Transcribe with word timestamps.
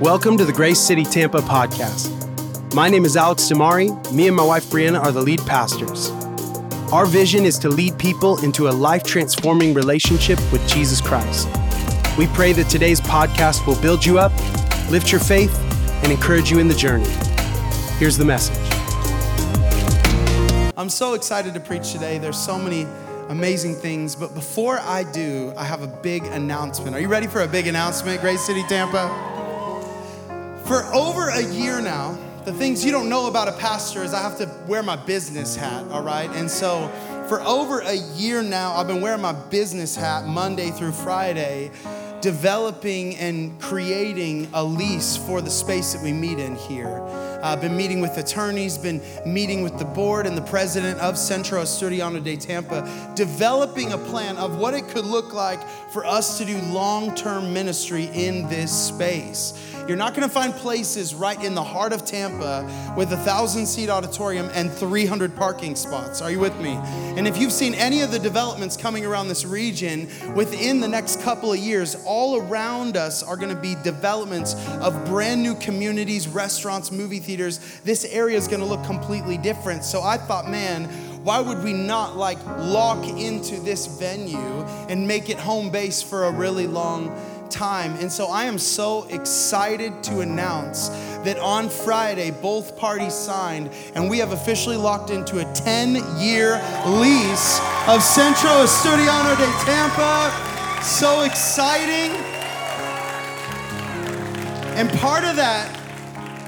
Welcome 0.00 0.36
to 0.38 0.44
the 0.44 0.52
Grace 0.52 0.80
City 0.80 1.04
Tampa 1.04 1.38
podcast. 1.38 2.10
My 2.74 2.88
name 2.88 3.04
is 3.04 3.16
Alex 3.16 3.44
DiMare. 3.44 4.12
Me 4.12 4.26
and 4.26 4.36
my 4.36 4.44
wife 4.44 4.64
Brianna 4.64 5.00
are 5.00 5.12
the 5.12 5.22
lead 5.22 5.38
pastors. 5.46 6.10
Our 6.92 7.06
vision 7.06 7.44
is 7.44 7.60
to 7.60 7.68
lead 7.68 7.96
people 7.96 8.42
into 8.42 8.68
a 8.68 8.72
life 8.72 9.04
transforming 9.04 9.72
relationship 9.72 10.40
with 10.50 10.66
Jesus 10.66 11.00
Christ. 11.00 11.46
We 12.18 12.26
pray 12.26 12.52
that 12.54 12.66
today's 12.68 13.00
podcast 13.00 13.68
will 13.68 13.80
build 13.80 14.04
you 14.04 14.18
up, 14.18 14.32
lift 14.90 15.12
your 15.12 15.20
faith, 15.20 15.56
and 16.02 16.10
encourage 16.10 16.50
you 16.50 16.58
in 16.58 16.66
the 16.66 16.74
journey. 16.74 17.08
Here's 17.98 18.18
the 18.18 18.24
message. 18.24 18.58
I'm 20.76 20.90
so 20.90 21.14
excited 21.14 21.54
to 21.54 21.60
preach 21.60 21.92
today. 21.92 22.18
There's 22.18 22.36
so 22.36 22.58
many 22.58 22.88
amazing 23.28 23.76
things, 23.76 24.16
but 24.16 24.34
before 24.34 24.80
I 24.80 25.04
do, 25.04 25.52
I 25.56 25.62
have 25.62 25.82
a 25.82 25.86
big 25.86 26.24
announcement. 26.24 26.96
Are 26.96 27.00
you 27.00 27.06
ready 27.08 27.28
for 27.28 27.42
a 27.42 27.48
big 27.48 27.68
announcement, 27.68 28.20
Grace 28.20 28.40
City 28.40 28.64
Tampa? 28.64 29.33
For 30.66 30.82
over 30.94 31.28
a 31.28 31.42
year 31.42 31.82
now, 31.82 32.18
the 32.46 32.52
things 32.52 32.84
you 32.84 32.90
don't 32.90 33.10
know 33.10 33.26
about 33.26 33.48
a 33.48 33.52
pastor 33.52 34.02
is 34.02 34.14
I 34.14 34.22
have 34.22 34.38
to 34.38 34.50
wear 34.66 34.82
my 34.82 34.96
business 34.96 35.54
hat, 35.54 35.84
all 35.90 36.02
right? 36.02 36.30
And 36.30 36.50
so 36.50 36.88
for 37.28 37.42
over 37.42 37.80
a 37.80 37.94
year 38.16 38.42
now, 38.42 38.72
I've 38.72 38.86
been 38.86 39.02
wearing 39.02 39.20
my 39.20 39.32
business 39.32 39.94
hat 39.94 40.26
Monday 40.26 40.70
through 40.70 40.92
Friday, 40.92 41.70
developing 42.22 43.14
and 43.16 43.60
creating 43.60 44.48
a 44.54 44.64
lease 44.64 45.18
for 45.18 45.42
the 45.42 45.50
space 45.50 45.92
that 45.92 46.02
we 46.02 46.14
meet 46.14 46.38
in 46.38 46.56
here. 46.56 46.98
I've 47.44 47.58
uh, 47.58 47.60
been 47.60 47.76
meeting 47.76 48.00
with 48.00 48.16
attorneys, 48.16 48.78
been 48.78 49.02
meeting 49.26 49.62
with 49.62 49.78
the 49.78 49.84
board 49.84 50.26
and 50.26 50.34
the 50.34 50.40
president 50.40 50.98
of 51.00 51.18
Centro 51.18 51.60
Asturiano 51.60 52.24
de 52.24 52.38
Tampa, 52.38 53.12
developing 53.14 53.92
a 53.92 53.98
plan 53.98 54.38
of 54.38 54.56
what 54.56 54.72
it 54.72 54.88
could 54.88 55.04
look 55.04 55.34
like 55.34 55.60
for 55.90 56.06
us 56.06 56.38
to 56.38 56.46
do 56.46 56.58
long 56.72 57.14
term 57.14 57.52
ministry 57.52 58.08
in 58.14 58.48
this 58.48 58.72
space. 58.72 59.52
You're 59.86 59.98
not 59.98 60.14
going 60.14 60.26
to 60.26 60.32
find 60.32 60.54
places 60.54 61.14
right 61.14 61.42
in 61.44 61.54
the 61.54 61.62
heart 61.62 61.92
of 61.92 62.06
Tampa 62.06 62.64
with 62.96 63.12
a 63.12 63.18
thousand 63.18 63.66
seat 63.66 63.90
auditorium 63.90 64.48
and 64.54 64.72
300 64.72 65.36
parking 65.36 65.76
spots. 65.76 66.22
Are 66.22 66.30
you 66.30 66.40
with 66.40 66.58
me? 66.58 66.72
And 67.18 67.28
if 67.28 67.36
you've 67.36 67.52
seen 67.52 67.74
any 67.74 68.00
of 68.00 68.10
the 68.10 68.18
developments 68.18 68.78
coming 68.78 69.04
around 69.04 69.28
this 69.28 69.44
region 69.44 70.08
within 70.34 70.80
the 70.80 70.88
next 70.88 71.20
couple 71.20 71.52
of 71.52 71.58
years, 71.58 72.02
all 72.06 72.40
around 72.40 72.96
us 72.96 73.22
are 73.22 73.36
going 73.36 73.54
to 73.54 73.60
be 73.60 73.74
developments 73.82 74.54
of 74.80 75.04
brand 75.04 75.42
new 75.42 75.54
communities, 75.56 76.28
restaurants, 76.28 76.90
movie 76.90 77.18
theaters. 77.18 77.33
This 77.36 78.04
area 78.06 78.36
is 78.36 78.48
going 78.48 78.60
to 78.60 78.66
look 78.66 78.84
completely 78.84 79.38
different. 79.38 79.84
So 79.84 80.02
I 80.02 80.16
thought, 80.16 80.48
man, 80.48 80.84
why 81.24 81.40
would 81.40 81.64
we 81.64 81.72
not 81.72 82.16
like 82.16 82.44
lock 82.58 83.06
into 83.06 83.60
this 83.60 83.86
venue 83.98 84.64
and 84.88 85.08
make 85.08 85.30
it 85.30 85.38
home 85.38 85.70
base 85.70 86.02
for 86.02 86.24
a 86.24 86.30
really 86.30 86.66
long 86.66 87.14
time. 87.54 87.94
And 88.00 88.10
so 88.10 88.26
I 88.26 88.44
am 88.44 88.58
so 88.58 89.06
excited 89.08 90.02
to 90.04 90.20
announce 90.20 90.88
that 91.24 91.38
on 91.38 91.68
Friday, 91.68 92.30
both 92.30 92.76
parties 92.76 93.14
signed, 93.14 93.70
and 93.94 94.10
we 94.10 94.18
have 94.18 94.32
officially 94.32 94.76
locked 94.76 95.10
into 95.10 95.38
a 95.38 95.52
10 95.54 95.94
year 96.18 96.60
lease 96.86 97.60
of 97.86 98.02
Centro 98.02 98.50
Asturiano 98.50 99.36
de 99.36 99.46
Tampa. 99.64 100.82
So 100.82 101.22
exciting. 101.22 102.10
And 104.76 104.90
part 104.98 105.24
of 105.24 105.36
that 105.36 105.83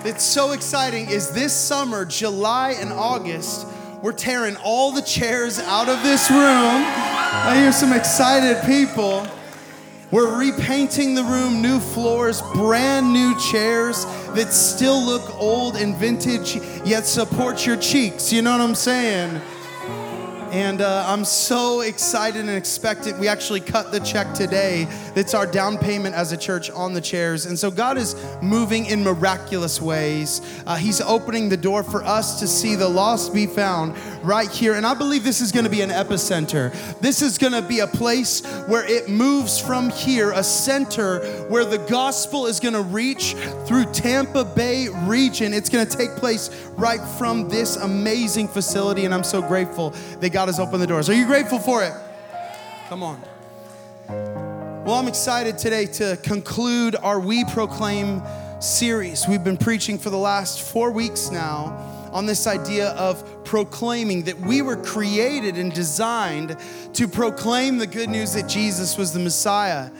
that's 0.06 0.22
so 0.22 0.52
exciting 0.52 1.10
is 1.10 1.32
this 1.32 1.52
summer, 1.52 2.04
July 2.04 2.76
and 2.78 2.92
August, 2.92 3.66
we're 4.02 4.12
tearing 4.12 4.56
all 4.62 4.92
the 4.92 5.02
chairs 5.02 5.58
out 5.58 5.88
of 5.88 6.00
this 6.04 6.30
room. 6.30 6.38
I 6.38 7.56
hear 7.56 7.72
some 7.72 7.92
excited 7.92 8.64
people. 8.64 9.26
We're 10.12 10.38
repainting 10.38 11.16
the 11.16 11.24
room, 11.24 11.60
new 11.60 11.80
floors, 11.80 12.40
brand 12.54 13.12
new 13.12 13.36
chairs 13.50 14.04
that 14.36 14.52
still 14.52 15.04
look 15.04 15.34
old 15.40 15.74
and 15.74 15.96
vintage, 15.96 16.54
yet 16.84 17.04
support 17.04 17.66
your 17.66 17.76
cheeks. 17.76 18.32
You 18.32 18.42
know 18.42 18.52
what 18.52 18.60
I'm 18.60 18.76
saying? 18.76 19.40
And 20.56 20.80
uh, 20.80 21.04
I'm 21.06 21.26
so 21.26 21.82
excited 21.82 22.40
and 22.40 22.48
expectant. 22.48 23.18
We 23.18 23.28
actually 23.28 23.60
cut 23.60 23.92
the 23.92 24.00
check 24.00 24.32
today. 24.32 24.88
It's 25.14 25.34
our 25.34 25.46
down 25.46 25.76
payment 25.76 26.14
as 26.14 26.32
a 26.32 26.36
church 26.38 26.70
on 26.70 26.94
the 26.94 27.00
chairs. 27.02 27.44
And 27.44 27.58
so 27.58 27.70
God 27.70 27.98
is 27.98 28.16
moving 28.40 28.86
in 28.86 29.04
miraculous 29.04 29.82
ways. 29.82 30.40
Uh, 30.66 30.76
he's 30.76 31.02
opening 31.02 31.50
the 31.50 31.58
door 31.58 31.82
for 31.82 32.02
us 32.04 32.40
to 32.40 32.46
see 32.46 32.74
the 32.74 32.88
lost 32.88 33.34
be 33.34 33.46
found 33.46 33.94
right 34.24 34.50
here. 34.50 34.72
And 34.72 34.86
I 34.86 34.94
believe 34.94 35.24
this 35.24 35.42
is 35.42 35.52
going 35.52 35.66
to 35.66 35.70
be 35.70 35.82
an 35.82 35.90
epicenter. 35.90 36.72
This 37.00 37.20
is 37.20 37.36
going 37.36 37.52
to 37.52 37.60
be 37.60 37.80
a 37.80 37.86
place 37.86 38.42
where 38.66 38.90
it 38.90 39.10
moves 39.10 39.60
from 39.60 39.90
here, 39.90 40.30
a 40.30 40.42
center 40.42 41.20
where 41.48 41.66
the 41.66 41.78
gospel 41.78 42.46
is 42.46 42.60
going 42.60 42.72
to 42.72 42.82
reach 42.82 43.34
through 43.66 43.84
Tampa 43.92 44.46
Bay 44.46 44.88
region. 45.02 45.52
It's 45.52 45.68
going 45.68 45.86
to 45.86 45.96
take 45.96 46.12
place 46.12 46.48
right 46.78 47.00
from 47.18 47.50
this 47.50 47.76
amazing 47.76 48.48
facility. 48.48 49.04
And 49.04 49.12
I'm 49.12 49.22
so 49.22 49.42
grateful 49.42 49.90
that 50.20 50.32
God 50.32 50.45
has 50.46 50.58
opened 50.60 50.82
the 50.82 50.86
doors. 50.86 51.08
Are 51.08 51.14
you 51.14 51.26
grateful 51.26 51.58
for 51.58 51.82
it? 51.82 51.92
Come 52.88 53.02
on. 53.02 53.20
Well, 54.08 54.94
I'm 54.94 55.08
excited 55.08 55.58
today 55.58 55.86
to 55.86 56.16
conclude 56.22 56.94
our 56.96 57.18
We 57.18 57.44
Proclaim 57.44 58.22
series. 58.60 59.26
We've 59.28 59.42
been 59.42 59.56
preaching 59.56 59.98
for 59.98 60.10
the 60.10 60.18
last 60.18 60.62
four 60.62 60.90
weeks 60.90 61.30
now 61.30 62.08
on 62.12 62.26
this 62.26 62.46
idea 62.46 62.90
of 62.90 63.44
proclaiming 63.44 64.22
that 64.24 64.38
we 64.40 64.62
were 64.62 64.76
created 64.76 65.56
and 65.56 65.72
designed 65.72 66.56
to 66.94 67.08
proclaim 67.08 67.78
the 67.78 67.86
good 67.86 68.08
news 68.08 68.32
that 68.34 68.48
Jesus 68.48 68.96
was 68.96 69.12
the 69.12 69.18
Messiah. 69.18 69.90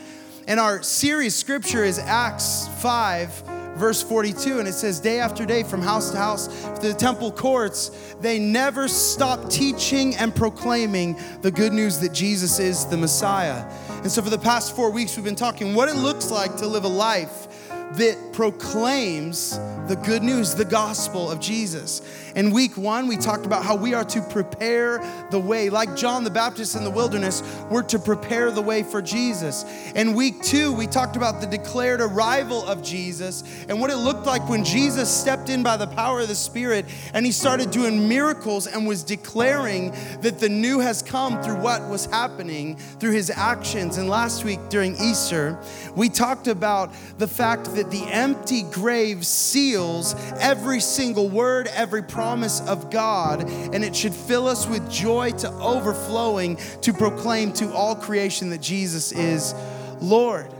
And 0.47 0.59
our 0.59 0.81
series 0.81 1.35
scripture 1.35 1.83
is 1.83 1.99
Acts 1.99 2.67
5 2.79 3.56
verse 3.77 4.01
42, 4.01 4.59
and 4.59 4.67
it 4.67 4.73
says, 4.73 4.99
Day 4.99 5.19
after 5.19 5.45
day, 5.45 5.63
from 5.63 5.81
house 5.81 6.11
to 6.11 6.17
house, 6.17 6.47
the 6.79 6.93
temple 6.93 7.31
courts, 7.31 8.15
they 8.19 8.39
never 8.39 8.87
stopped 8.87 9.51
teaching 9.51 10.15
and 10.15 10.35
proclaiming 10.35 11.17
the 11.41 11.51
good 11.51 11.73
news 11.73 11.99
that 11.99 12.13
Jesus 12.13 12.59
is 12.59 12.85
the 12.85 12.97
Messiah. 12.97 13.65
And 14.03 14.11
so, 14.11 14.21
for 14.21 14.29
the 14.29 14.37
past 14.39 14.75
four 14.75 14.91
weeks, 14.91 15.15
we've 15.15 15.25
been 15.25 15.35
talking 15.35 15.73
what 15.73 15.89
it 15.89 15.95
looks 15.95 16.31
like 16.31 16.57
to 16.57 16.67
live 16.67 16.83
a 16.83 16.89
life 16.89 17.47
that 17.93 18.26
proclaims 18.37 19.57
the 19.87 19.99
good 20.05 20.21
news, 20.21 20.53
the 20.53 20.63
gospel 20.63 21.31
of 21.31 21.39
Jesus. 21.39 22.03
In 22.35 22.51
week 22.51 22.77
one, 22.77 23.07
we 23.07 23.17
talked 23.17 23.47
about 23.47 23.65
how 23.65 23.75
we 23.75 23.95
are 23.95 24.03
to 24.03 24.21
prepare 24.21 25.01
the 25.31 25.39
way. 25.39 25.71
Like 25.71 25.95
John 25.95 26.23
the 26.23 26.29
Baptist 26.29 26.75
in 26.75 26.83
the 26.83 26.91
wilderness, 26.91 27.41
we're 27.71 27.81
to 27.83 27.97
prepare 27.97 28.51
the 28.51 28.61
way 28.61 28.83
for 28.83 29.01
Jesus. 29.01 29.65
In 29.95 30.13
week 30.13 30.43
two, 30.43 30.71
we 30.71 30.85
talked 30.85 31.15
about 31.15 31.41
the 31.41 31.47
declared 31.47 31.99
arrival 31.99 32.63
of 32.67 32.83
Jesus 32.83 33.43
and 33.67 33.81
what 33.81 33.89
it 33.89 33.95
looked 33.95 34.27
like 34.27 34.47
when 34.47 34.63
Jesus 34.63 35.09
stepped 35.09 35.49
in 35.49 35.63
by 35.63 35.75
the 35.75 35.87
power 35.87 36.19
of 36.19 36.27
the 36.27 36.35
Spirit 36.35 36.85
and 37.15 37.25
he 37.25 37.31
started 37.31 37.71
doing 37.71 38.07
miracles 38.07 38.67
and 38.67 38.85
was 38.85 39.01
declaring 39.01 39.95
that 40.21 40.39
the 40.39 40.49
new 40.49 40.77
has 40.77 41.01
come 41.01 41.41
through 41.41 41.59
what 41.59 41.81
was 41.89 42.05
happening 42.05 42.75
through 42.99 43.13
his 43.13 43.31
actions. 43.31 43.97
And 43.97 44.07
last 44.07 44.43
week 44.43 44.59
during 44.69 44.95
Easter, 44.97 45.57
we 45.95 46.07
talked 46.07 46.47
about 46.47 46.93
the 47.17 47.27
fact 47.27 47.73
that 47.73 47.89
the 47.89 48.03
empty 48.27 48.63
grave 48.63 49.25
seals 49.25 50.13
every 50.39 50.81
single 50.81 51.29
word, 51.29 51.67
every 51.67 52.03
promise 52.03 52.59
of 52.67 52.91
God, 52.91 53.49
and 53.49 53.85
it 53.85 53.95
should 53.95 54.13
fill 54.13 54.49
us 54.49 54.67
with 54.67 54.91
joy 54.91 55.31
to 55.31 55.49
overflowing 55.59 56.57
to 56.81 56.91
proclaim 56.91 57.53
to 57.53 57.71
all 57.73 57.95
creation 57.95 58.49
that 58.49 58.61
Jesus 58.61 59.13
is 59.13 59.55
Lord. 60.01 60.51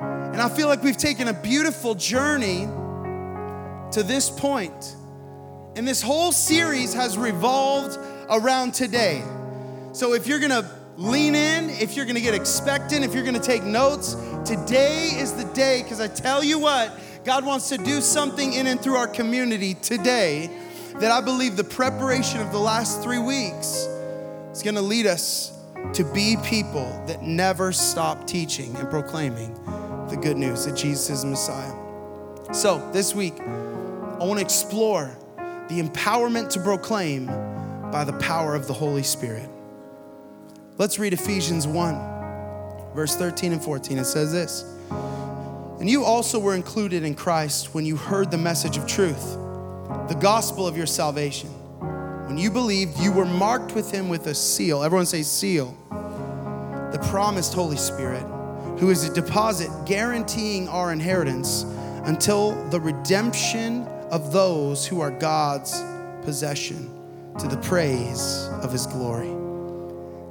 And 0.00 0.40
I 0.40 0.48
feel 0.48 0.68
like 0.68 0.84
we've 0.84 0.96
taken 0.96 1.26
a 1.26 1.32
beautiful 1.32 1.96
journey 1.96 2.66
to 3.90 4.04
this 4.04 4.30
point. 4.30 4.94
And 5.74 5.88
this 5.88 6.00
whole 6.00 6.30
series 6.30 6.94
has 6.94 7.18
revolved 7.18 7.98
around 8.30 8.74
today. 8.74 9.24
So 9.90 10.14
if 10.14 10.28
you're 10.28 10.38
gonna 10.38 10.70
lean 10.96 11.34
in, 11.34 11.70
if 11.70 11.96
you're 11.96 12.06
gonna 12.06 12.20
get 12.20 12.34
expectant, 12.34 13.04
if 13.04 13.12
you're 13.12 13.24
gonna 13.24 13.40
take 13.40 13.64
notes, 13.64 14.14
today 14.44 15.10
is 15.16 15.32
the 15.32 15.44
day, 15.52 15.82
because 15.82 16.00
I 16.00 16.06
tell 16.06 16.44
you 16.44 16.60
what, 16.60 16.96
God 17.28 17.44
wants 17.44 17.68
to 17.68 17.76
do 17.76 18.00
something 18.00 18.54
in 18.54 18.66
and 18.66 18.80
through 18.80 18.96
our 18.96 19.06
community 19.06 19.74
today 19.74 20.48
that 20.94 21.10
I 21.10 21.20
believe 21.20 21.58
the 21.58 21.62
preparation 21.62 22.40
of 22.40 22.52
the 22.52 22.58
last 22.58 23.02
three 23.02 23.18
weeks 23.18 23.86
is 24.50 24.62
going 24.62 24.76
to 24.76 24.80
lead 24.80 25.06
us 25.06 25.52
to 25.92 26.04
be 26.14 26.38
people 26.42 26.90
that 27.06 27.22
never 27.22 27.70
stop 27.70 28.26
teaching 28.26 28.74
and 28.76 28.88
proclaiming 28.88 29.52
the 30.08 30.16
good 30.16 30.38
news 30.38 30.64
that 30.64 30.74
Jesus 30.74 31.10
is 31.10 31.24
Messiah. 31.26 31.74
So, 32.54 32.90
this 32.94 33.14
week, 33.14 33.38
I 33.38 34.24
want 34.24 34.38
to 34.38 34.42
explore 34.42 35.14
the 35.68 35.82
empowerment 35.82 36.48
to 36.52 36.60
proclaim 36.60 37.26
by 37.90 38.04
the 38.04 38.14
power 38.14 38.54
of 38.54 38.66
the 38.66 38.72
Holy 38.72 39.02
Spirit. 39.02 39.50
Let's 40.78 40.98
read 40.98 41.12
Ephesians 41.12 41.66
1, 41.66 42.94
verse 42.94 43.16
13 43.16 43.52
and 43.52 43.62
14. 43.62 43.98
It 43.98 44.04
says 44.06 44.32
this 44.32 44.77
And 45.80 45.88
you 45.88 46.04
also 46.04 46.38
were 46.38 46.54
included 46.54 47.04
in 47.04 47.14
Christ 47.14 47.74
when 47.74 47.86
you 47.86 47.96
heard 47.96 48.30
the 48.30 48.38
message 48.38 48.76
of 48.76 48.86
truth 48.86 49.36
the 50.08 50.14
gospel 50.14 50.66
of 50.66 50.76
your 50.76 50.86
salvation. 50.86 51.50
When 52.26 52.38
you 52.38 52.50
believed, 52.50 52.98
you 52.98 53.12
were 53.12 53.24
marked 53.24 53.74
with 53.74 53.90
him 53.90 54.08
with 54.08 54.26
a 54.26 54.34
seal. 54.34 54.82
Everyone 54.82 55.06
say, 55.06 55.22
seal. 55.22 55.76
The 55.90 56.98
promised 57.10 57.54
Holy 57.54 57.76
Spirit, 57.76 58.22
who 58.78 58.90
is 58.90 59.04
a 59.04 59.14
deposit 59.14 59.70
guaranteeing 59.86 60.68
our 60.68 60.92
inheritance 60.92 61.64
until 62.04 62.52
the 62.70 62.80
redemption 62.80 63.84
of 64.10 64.32
those 64.32 64.86
who 64.86 65.00
are 65.00 65.10
God's 65.10 65.82
possession 66.22 66.94
to 67.38 67.46
the 67.46 67.58
praise 67.58 68.48
of 68.62 68.72
his 68.72 68.86
glory. 68.86 69.30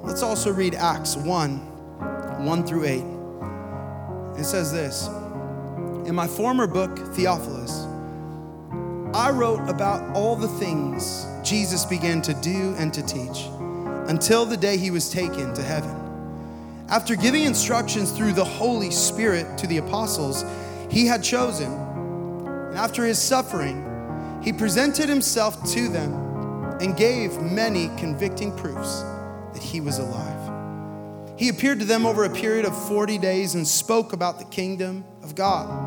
Let's 0.01 0.23
also 0.23 0.51
read 0.51 0.75
Acts 0.75 1.15
1 1.15 1.57
1 2.45 2.65
through 2.65 2.85
8. 2.85 4.39
It 4.39 4.43
says 4.43 4.71
this 4.71 5.09
In 6.07 6.15
my 6.15 6.25
former 6.25 6.67
book, 6.67 6.97
Theophilus, 7.15 7.83
I 9.13 9.29
wrote 9.29 9.67
about 9.67 10.15
all 10.15 10.37
the 10.37 10.47
things 10.47 11.27
Jesus 11.43 11.83
began 11.83 12.21
to 12.21 12.33
do 12.35 12.73
and 12.77 12.93
to 12.93 13.01
teach 13.01 13.49
until 14.07 14.45
the 14.45 14.55
day 14.55 14.77
he 14.77 14.89
was 14.89 15.09
taken 15.09 15.53
to 15.53 15.61
heaven. 15.61 15.93
After 16.87 17.17
giving 17.17 17.43
instructions 17.43 18.13
through 18.13 18.31
the 18.31 18.45
Holy 18.45 18.89
Spirit 18.89 19.57
to 19.57 19.67
the 19.67 19.79
apostles 19.79 20.45
he 20.89 21.05
had 21.05 21.21
chosen, 21.21 21.73
and 21.73 22.77
after 22.77 23.03
his 23.03 23.21
suffering, 23.21 23.83
he 24.41 24.53
presented 24.53 25.09
himself 25.09 25.61
to 25.73 25.89
them 25.89 26.13
and 26.79 26.95
gave 26.95 27.37
many 27.41 27.89
convicting 27.97 28.55
proofs 28.55 29.01
that 29.51 29.61
he 29.61 29.81
was 29.81 29.99
alive. 29.99 30.37
He 31.37 31.49
appeared 31.49 31.79
to 31.79 31.85
them 31.85 32.05
over 32.05 32.23
a 32.23 32.29
period 32.29 32.63
of 32.63 32.87
40 32.87 33.17
days 33.17 33.55
and 33.55 33.67
spoke 33.67 34.13
about 34.13 34.39
the 34.39 34.45
kingdom 34.45 35.03
of 35.21 35.35
God. 35.35 35.86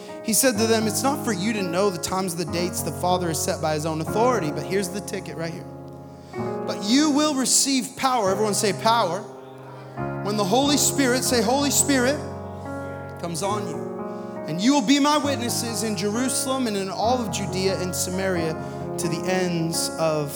He 0.23 0.33
said 0.33 0.57
to 0.59 0.67
them, 0.67 0.87
It's 0.87 1.03
not 1.03 1.25
for 1.25 1.33
you 1.33 1.53
to 1.53 1.63
know 1.63 1.89
the 1.89 1.97
times, 1.97 2.35
the 2.35 2.45
dates 2.45 2.81
the 2.81 2.91
Father 2.91 3.29
has 3.29 3.43
set 3.43 3.61
by 3.61 3.73
his 3.73 3.85
own 3.85 4.01
authority, 4.01 4.51
but 4.51 4.63
here's 4.63 4.89
the 4.89 5.01
ticket 5.01 5.35
right 5.35 5.53
here. 5.53 5.65
But 6.67 6.83
you 6.83 7.09
will 7.09 7.33
receive 7.35 7.97
power. 7.97 8.29
Everyone 8.29 8.53
say 8.53 8.73
power. 8.73 9.21
When 10.23 10.37
the 10.37 10.43
Holy 10.43 10.77
Spirit, 10.77 11.23
say 11.23 11.41
Holy 11.41 11.71
Spirit, 11.71 12.17
comes 13.19 13.41
on 13.41 13.67
you. 13.67 13.91
And 14.47 14.61
you 14.61 14.73
will 14.73 14.81
be 14.81 14.99
my 14.99 15.17
witnesses 15.17 15.83
in 15.83 15.97
Jerusalem 15.97 16.67
and 16.67 16.77
in 16.77 16.89
all 16.89 17.19
of 17.19 17.31
Judea 17.31 17.81
and 17.81 17.95
Samaria 17.95 18.53
to 18.99 19.07
the 19.07 19.23
ends 19.25 19.89
of 19.99 20.33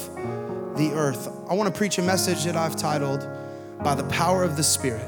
the 0.78 0.92
earth. 0.94 1.28
I 1.50 1.54
want 1.54 1.72
to 1.72 1.78
preach 1.78 1.98
a 2.00 2.02
message 2.02 2.44
that 2.46 2.56
I've 2.56 2.76
titled, 2.76 3.28
By 3.84 3.94
the 3.94 4.04
Power 4.06 4.44
of 4.44 4.58
the 4.58 4.64
Spirit. 4.64 5.06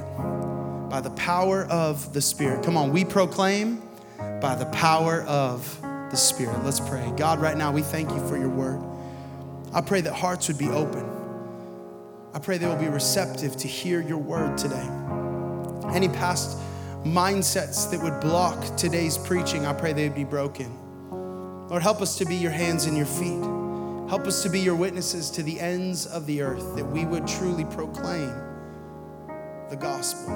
By 0.90 1.02
the 1.02 1.12
power 1.12 1.66
of 1.66 2.14
the 2.14 2.22
Spirit. 2.22 2.64
Come 2.64 2.78
on, 2.78 2.92
we 2.92 3.04
proclaim 3.04 3.82
by 4.39 4.56
the 4.56 4.66
power 4.68 5.22
of 5.24 5.81
the 5.81 6.18
Spirit. 6.18 6.63
Let's 6.63 6.80
pray. 6.80 7.12
God, 7.18 7.39
right 7.39 7.57
now, 7.57 7.72
we 7.72 7.81
thank 7.81 8.10
you 8.12 8.28
for 8.28 8.38
your 8.38 8.50
word. 8.50 8.81
I 9.74 9.81
pray 9.81 10.01
that 10.01 10.13
hearts 10.13 10.48
would 10.48 10.57
be 10.57 10.69
open. 10.69 11.06
I 12.34 12.39
pray 12.39 12.57
they 12.57 12.68
will 12.68 12.75
be 12.75 12.88
receptive 12.88 13.57
to 13.57 13.68
hear 13.68 14.00
your 14.00 14.19
word 14.19 14.57
today. 14.57 14.88
Any 15.94 16.07
past 16.07 16.57
mindsets 17.04 17.89
that 17.92 18.01
would 18.01 18.19
block 18.19 18.78
today's 18.78 19.18
preaching, 19.18 19.66
I 19.66 19.74
pray 19.74 19.94
they 19.94 20.07
would 20.07 20.16
be 20.16 20.24
broken. 20.24 20.78
Lord, 21.68 21.81
help 21.81 22.01
us 22.01 22.18
to 22.19 22.25
be 22.25 22.36
your 22.36 22.51
hands 22.51 22.86
and 22.86 22.95
your 22.95 23.06
feet. 23.06 23.42
Help 24.10 24.25
us 24.25 24.44
to 24.44 24.50
be 24.50 24.60
your 24.60 24.75
witnesses 24.75 25.30
to 25.31 25.44
the 25.44 25.60
ends 25.60 26.06
of 26.06 26.25
the 26.25 26.42
earth, 26.42 26.75
that 26.75 26.86
we 26.86 27.06
would 27.06 27.28
truly 27.28 27.66
proclaim 27.66 28.33
the 29.69 29.75
gospel. 29.75 30.33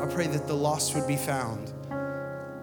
I 0.00 0.06
pray 0.06 0.28
that 0.28 0.46
the 0.46 0.54
lost 0.54 0.94
would 0.94 1.08
be 1.08 1.16
found 1.16 1.72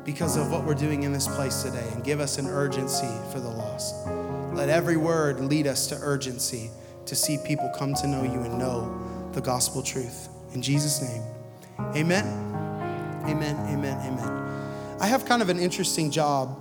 because 0.06 0.38
of 0.38 0.52
what 0.52 0.64
we're 0.64 0.76
doing 0.76 1.04
in 1.04 1.12
this 1.12 1.28
place 1.28 1.64
today 1.64 1.90
and 1.94 2.04
give 2.04 2.20
us 2.20 2.38
an 2.38 2.46
urgency 2.46 3.10
for 3.34 3.40
the 3.40 3.50
lost. 3.50 4.08
Let 4.54 4.70
every 4.70 4.98
word 4.98 5.42
lead 5.42 5.66
us 5.66 5.88
to 5.88 5.98
urgency 6.00 6.70
to 7.08 7.16
see 7.16 7.40
people 7.44 7.70
come 7.76 7.96
to 7.96 8.08
know 8.08 8.24
you 8.24 8.40
and 8.42 8.58
know 8.58 9.30
the 9.34 9.42
gospel 9.42 9.82
truth. 9.82 10.30
In 10.54 10.62
Jesus' 10.62 11.02
name, 11.02 11.24
amen. 11.96 12.26
Amen, 13.26 13.56
amen, 13.68 13.98
amen. 14.06 14.98
I 15.02 15.08
have 15.08 15.26
kind 15.26 15.42
of 15.42 15.50
an 15.50 15.58
interesting 15.58 16.12
job. 16.12 16.58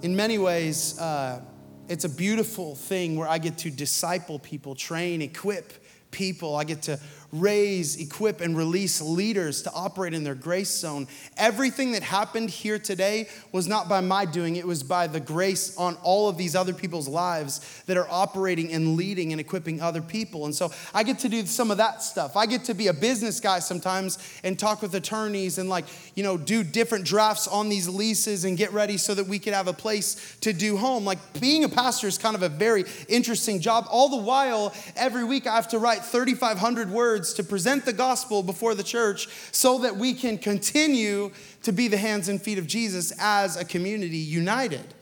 In 0.00 0.16
many 0.16 0.38
ways, 0.38 0.98
uh, 0.98 1.42
it's 1.88 2.04
a 2.04 2.08
beautiful 2.08 2.74
thing 2.74 3.16
where 3.16 3.28
I 3.28 3.36
get 3.36 3.58
to 3.58 3.70
disciple 3.70 4.38
people, 4.38 4.74
train, 4.74 5.20
equip 5.20 5.72
people. 6.10 6.56
I 6.56 6.64
get 6.64 6.82
to 6.82 6.98
raise, 7.32 8.00
equip, 8.00 8.40
and 8.40 8.56
release 8.56 9.00
leaders 9.00 9.62
to 9.62 9.72
operate 9.72 10.14
in 10.14 10.24
their 10.24 10.34
grace 10.34 10.70
zone. 10.70 11.06
Everything 11.36 11.92
that 11.92 12.02
happened 12.02 12.50
here 12.50 12.78
today 12.78 13.28
was 13.52 13.66
not 13.68 13.88
by 13.88 14.00
my 14.00 14.24
doing, 14.24 14.56
it 14.56 14.66
was 14.66 14.82
by 14.82 15.06
the 15.06 15.20
grace 15.20 15.76
on 15.76 15.96
all 16.02 16.28
of 16.28 16.36
these 16.36 16.56
other 16.56 16.72
people's 16.72 17.08
lives 17.08 17.82
that 17.86 17.96
are 17.96 18.08
operating 18.10 18.72
and 18.72 18.96
leading 18.96 19.32
and 19.32 19.40
equipping 19.40 19.80
other 19.80 20.02
people. 20.02 20.44
And 20.44 20.54
so 20.54 20.72
I 20.92 21.02
get 21.02 21.20
to 21.20 21.28
do 21.28 21.46
some 21.46 21.70
of 21.70 21.76
that 21.76 22.02
stuff. 22.02 22.36
I 22.36 22.46
get 22.46 22.64
to 22.64 22.74
be 22.74 22.88
a 22.88 22.92
business 22.92 23.38
guy 23.38 23.60
sometimes 23.60 24.18
and 24.42 24.58
talk 24.58 24.82
with 24.82 24.94
attorneys 24.94 25.58
and, 25.58 25.68
like, 25.68 25.84
you 26.14 26.22
know, 26.22 26.36
do 26.36 26.64
different 26.64 27.04
drafts 27.04 27.46
on 27.46 27.68
these 27.68 27.88
leases 27.88 28.44
and 28.44 28.56
get 28.56 28.72
ready 28.72 28.96
so 28.96 29.14
that 29.14 29.26
we 29.26 29.38
could 29.38 29.52
have 29.52 29.68
a 29.68 29.72
place 29.72 30.36
to 30.40 30.52
do 30.52 30.76
home. 30.76 31.04
Like, 31.04 31.18
being 31.40 31.64
a 31.64 31.68
pastor 31.68 32.08
is 32.08 32.18
kind 32.18 32.34
of 32.34 32.42
a 32.42 32.48
very 32.48 32.84
interesting 33.08 33.60
job. 33.60 33.86
All 33.90 34.08
the 34.08 34.16
while, 34.16 34.74
every 34.96 35.24
week 35.24 35.46
I 35.46 35.54
have 35.54 35.68
to 35.68 35.78
write 35.78 36.04
3,500 36.04 36.90
words 36.90 37.19
words 37.20 37.34
to 37.34 37.44
present 37.44 37.84
the 37.84 37.92
gospel 37.92 38.42
before 38.42 38.74
the 38.74 38.82
church 38.82 39.28
so 39.52 39.80
that 39.80 39.94
we 39.94 40.14
can 40.14 40.38
continue 40.38 41.30
to 41.62 41.70
be 41.70 41.86
the 41.86 41.98
hands 41.98 42.30
and 42.30 42.40
feet 42.40 42.56
of 42.56 42.66
Jesus 42.66 43.12
as 43.20 43.58
a 43.58 43.64
community 43.64 44.16
united. 44.16 44.94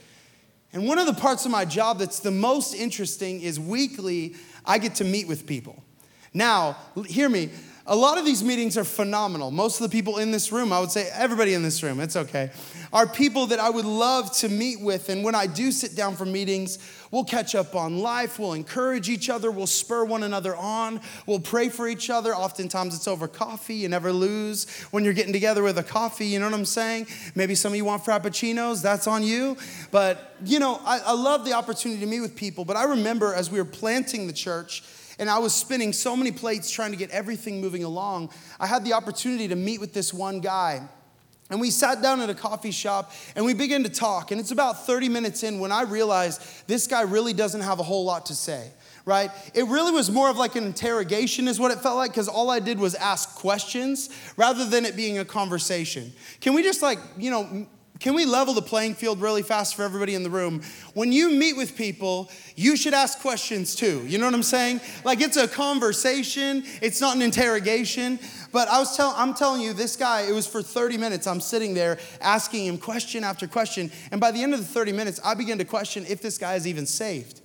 And 0.73 0.89
one 0.89 0.99
of 0.99 1.07
the 1.07 1.15
parts 1.15 1.45
of 1.45 1.53
my 1.53 1.65
job 1.65 2.01
that's 2.01 2.19
the 2.19 2.33
most 2.33 2.75
interesting 2.75 3.41
is 3.41 3.61
weekly, 3.61 4.35
I 4.67 4.79
get 4.79 4.97
to 4.97 5.05
meet 5.05 5.29
with 5.29 5.47
people. 5.47 5.81
Now, 6.35 6.77
hear 7.07 7.29
me, 7.29 7.51
a 7.89 7.97
lot 7.97 8.19
of 8.19 8.27
these 8.27 8.45
meetings 8.45 8.77
are 8.77 8.85
phenomenal. 8.85 9.51
Most 9.51 9.81
of 9.81 9.91
the 9.91 9.97
people 9.97 10.19
in 10.19 10.31
this 10.31 10.53
room, 10.53 10.75
I 10.75 10.81
would 10.81 10.91
say 10.91 11.09
everybody 11.15 11.55
in 11.55 11.63
this 11.63 11.83
room, 11.83 12.01
it's 12.01 12.17
okay, 12.17 12.51
are 12.93 13.07
people 13.07 13.47
that 13.47 13.59
I 13.59 13.71
would 13.71 13.87
love 13.87 14.31
to 14.39 14.51
meet 14.51 14.79
with. 14.81 15.09
And 15.09 15.25
when 15.25 15.35
I 15.35 15.47
do 15.47 15.73
sit 15.73 15.97
down 15.97 16.15
for 16.15 16.27
meetings, 16.27 16.79
we'll 17.11 17.25
catch 17.25 17.55
up 17.55 17.75
on 17.75 18.01
life, 18.01 18.39
we'll 18.39 18.53
encourage 18.53 19.09
each 19.09 19.31
other, 19.31 19.51
we'll 19.51 19.67
spur 19.67 20.05
one 20.05 20.23
another 20.23 20.55
on, 20.55 21.01
we'll 21.27 21.41
pray 21.41 21.71
for 21.71 21.89
each 21.89 22.11
other. 22.11 22.35
Oftentimes 22.35 22.95
it's 22.95 23.09
over 23.09 23.27
coffee. 23.27 23.77
You 23.77 23.89
never 23.89 24.13
lose 24.13 24.69
when 24.91 25.03
you're 25.03 25.15
getting 25.15 25.33
together 25.33 25.63
with 25.63 25.79
a 25.79 25.83
coffee, 25.83 26.27
you 26.27 26.39
know 26.39 26.45
what 26.45 26.55
I'm 26.55 26.67
saying? 26.67 27.07
Maybe 27.35 27.55
some 27.55 27.73
of 27.73 27.77
you 27.77 27.87
want 27.87 28.05
frappuccinos, 28.05 28.83
that's 28.83 29.07
on 29.07 29.23
you. 29.23 29.57
But, 29.91 30.37
you 30.45 30.59
know, 30.59 30.79
I, 30.85 30.99
I 30.99 31.13
love 31.13 31.47
the 31.47 31.55
opportunity 31.55 32.01
to 32.01 32.07
meet 32.07 32.21
with 32.21 32.37
people. 32.37 32.67
But 32.67 32.77
I 32.77 32.85
remember 32.85 33.33
as 33.33 33.51
we 33.51 33.59
were 33.59 33.65
planting 33.65 34.27
the 34.27 34.35
church, 34.35 34.83
and 35.19 35.29
I 35.29 35.39
was 35.39 35.55
spinning 35.55 35.93
so 35.93 36.17
many 36.17 36.33
plates 36.33 36.71
trying 36.71 36.91
to 36.93 36.97
get 36.97 37.11
everything 37.11 37.61
moving 37.61 37.85
along. 37.85 38.31
I 38.61 38.67
had 38.67 38.85
the 38.85 38.93
opportunity 38.93 39.49
to 39.49 39.57
meet 39.57 39.81
with 39.81 39.93
this 39.93 40.15
one 40.15 40.41
guy. 40.41 40.89
And 41.51 41.61
we 41.61 41.71
sat 41.71 42.03
down 42.03 42.21
at 42.21 42.29
a 42.29 42.35
coffee 42.35 42.71
shop 42.71 43.13
and 43.35 43.45
we 43.45 43.55
began 43.55 43.83
to 43.85 43.89
talk. 43.89 44.31
And 44.31 44.41
it's 44.41 44.51
about 44.51 44.87
30 44.87 45.09
minutes 45.09 45.43
in 45.43 45.59
when 45.59 45.73
I 45.73 45.83
realized 45.83 46.43
this 46.67 46.87
guy 46.87 47.03
really 47.03 47.33
doesn't 47.33 47.63
have 47.63 47.81
a 47.81 47.83
whole 47.83 48.05
lot 48.05 48.27
to 48.27 48.35
say 48.35 48.71
right? 49.09 49.31
It 49.55 49.65
really 49.65 49.91
was 49.91 50.11
more 50.11 50.29
of 50.29 50.37
like 50.37 50.55
an 50.55 50.65
interrogation, 50.65 51.49
is 51.49 51.59
what 51.59 51.71
it 51.71 51.81
felt 51.81 51.97
like, 51.97 52.11
because 52.11 52.29
all 52.29 52.51
I 52.51 52.61
did 52.61 52.79
was 52.79 52.95
ask 52.95 53.37
questions 53.37 54.11
rather 54.37 54.67
than 54.67 54.85
it 54.85 54.97
being 54.97 55.19
a 55.19 55.25
conversation. 55.25 56.13
Can 56.43 56.53
we 56.53 56.63
just 56.63 56.83
like, 56.83 56.99
you 57.17 57.31
know, 57.31 57.67
can 58.01 58.15
we 58.15 58.25
level 58.25 58.55
the 58.55 58.63
playing 58.63 58.95
field 58.95 59.21
really 59.21 59.43
fast 59.43 59.75
for 59.75 59.83
everybody 59.83 60.15
in 60.15 60.23
the 60.23 60.31
room? 60.31 60.63
When 60.95 61.11
you 61.11 61.31
meet 61.31 61.57
with 61.57 61.77
people, 61.77 62.31
you 62.55 62.77
should 62.77 62.95
ask 62.95 63.21
questions 63.21 63.75
too. 63.75 64.05
You 64.07 64.19
know 64.19 64.27
what 64.27 64.35
I'm 64.35 64.43
saying? 64.45 64.81
Like 65.05 65.21
it's 65.21 65.37
a 65.37 65.49
conversation, 65.49 66.63
it's 66.81 67.01
not 67.01 67.17
an 67.17 67.23
interrogation. 67.23 68.21
But 68.53 68.69
I 68.69 68.79
was 68.79 68.97
tell, 68.97 69.13
I'm 69.17 69.35
telling 69.35 69.61
you, 69.61 69.73
this 69.73 69.97
guy, 69.97 70.23
it 70.23 70.33
was 70.33 70.47
for 70.47 70.63
30 70.63 70.97
minutes. 70.97 71.27
I'm 71.27 71.41
sitting 71.41 71.75
there 71.75 71.99
asking 72.21 72.67
him 72.67 72.79
question 72.79 73.25
after 73.25 73.47
question. 73.47 73.91
And 74.11 74.21
by 74.21 74.31
the 74.31 74.43
end 74.43 74.55
of 74.55 74.61
the 74.61 74.67
30 74.67 74.93
minutes, 74.93 75.21
I 75.25 75.35
began 75.35 75.59
to 75.59 75.65
question 75.65 76.07
if 76.09 76.23
this 76.23 76.39
guy 76.39 76.55
is 76.55 76.67
even 76.67 76.87
saved. 76.87 77.41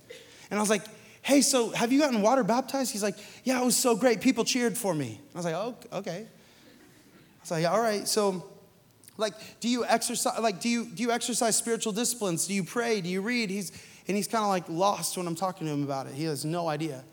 And 0.50 0.58
I 0.58 0.62
was 0.62 0.70
like, 0.70 0.82
hey, 1.22 1.42
so 1.42 1.70
have 1.70 1.92
you 1.92 1.98
gotten 1.98 2.22
water 2.22 2.44
baptized? 2.44 2.92
He's 2.92 3.02
like, 3.02 3.16
yeah, 3.44 3.60
it 3.60 3.64
was 3.64 3.76
so 3.76 3.96
great. 3.96 4.20
People 4.20 4.44
cheered 4.44 4.78
for 4.78 4.94
me. 4.94 5.20
I 5.34 5.38
was 5.38 5.44
like, 5.44 5.54
oh, 5.54 5.76
okay. 5.92 6.26
I 6.26 7.40
was 7.42 7.50
like, 7.50 7.66
all 7.66 7.80
right, 7.80 8.06
so 8.08 8.46
like, 9.16 9.34
do 9.60 9.68
you 9.68 9.84
exercise? 9.84 10.40
Like, 10.40 10.60
do 10.60 10.68
you 10.68 10.86
do 10.86 11.02
you 11.02 11.10
exercise 11.10 11.56
spiritual 11.56 11.92
disciplines? 11.92 12.46
Do 12.46 12.54
you 12.54 12.64
pray? 12.64 13.00
Do 13.00 13.08
you 13.08 13.22
read? 13.22 13.50
He's 13.50 13.72
and 14.08 14.16
he's 14.16 14.28
kind 14.28 14.42
of 14.42 14.48
like 14.48 14.68
lost 14.68 15.16
when 15.16 15.26
I'm 15.26 15.34
talking 15.34 15.66
to 15.66 15.72
him 15.72 15.82
about 15.82 16.06
it. 16.06 16.14
He 16.14 16.24
has 16.24 16.44
no 16.44 16.68
idea. 16.68 17.04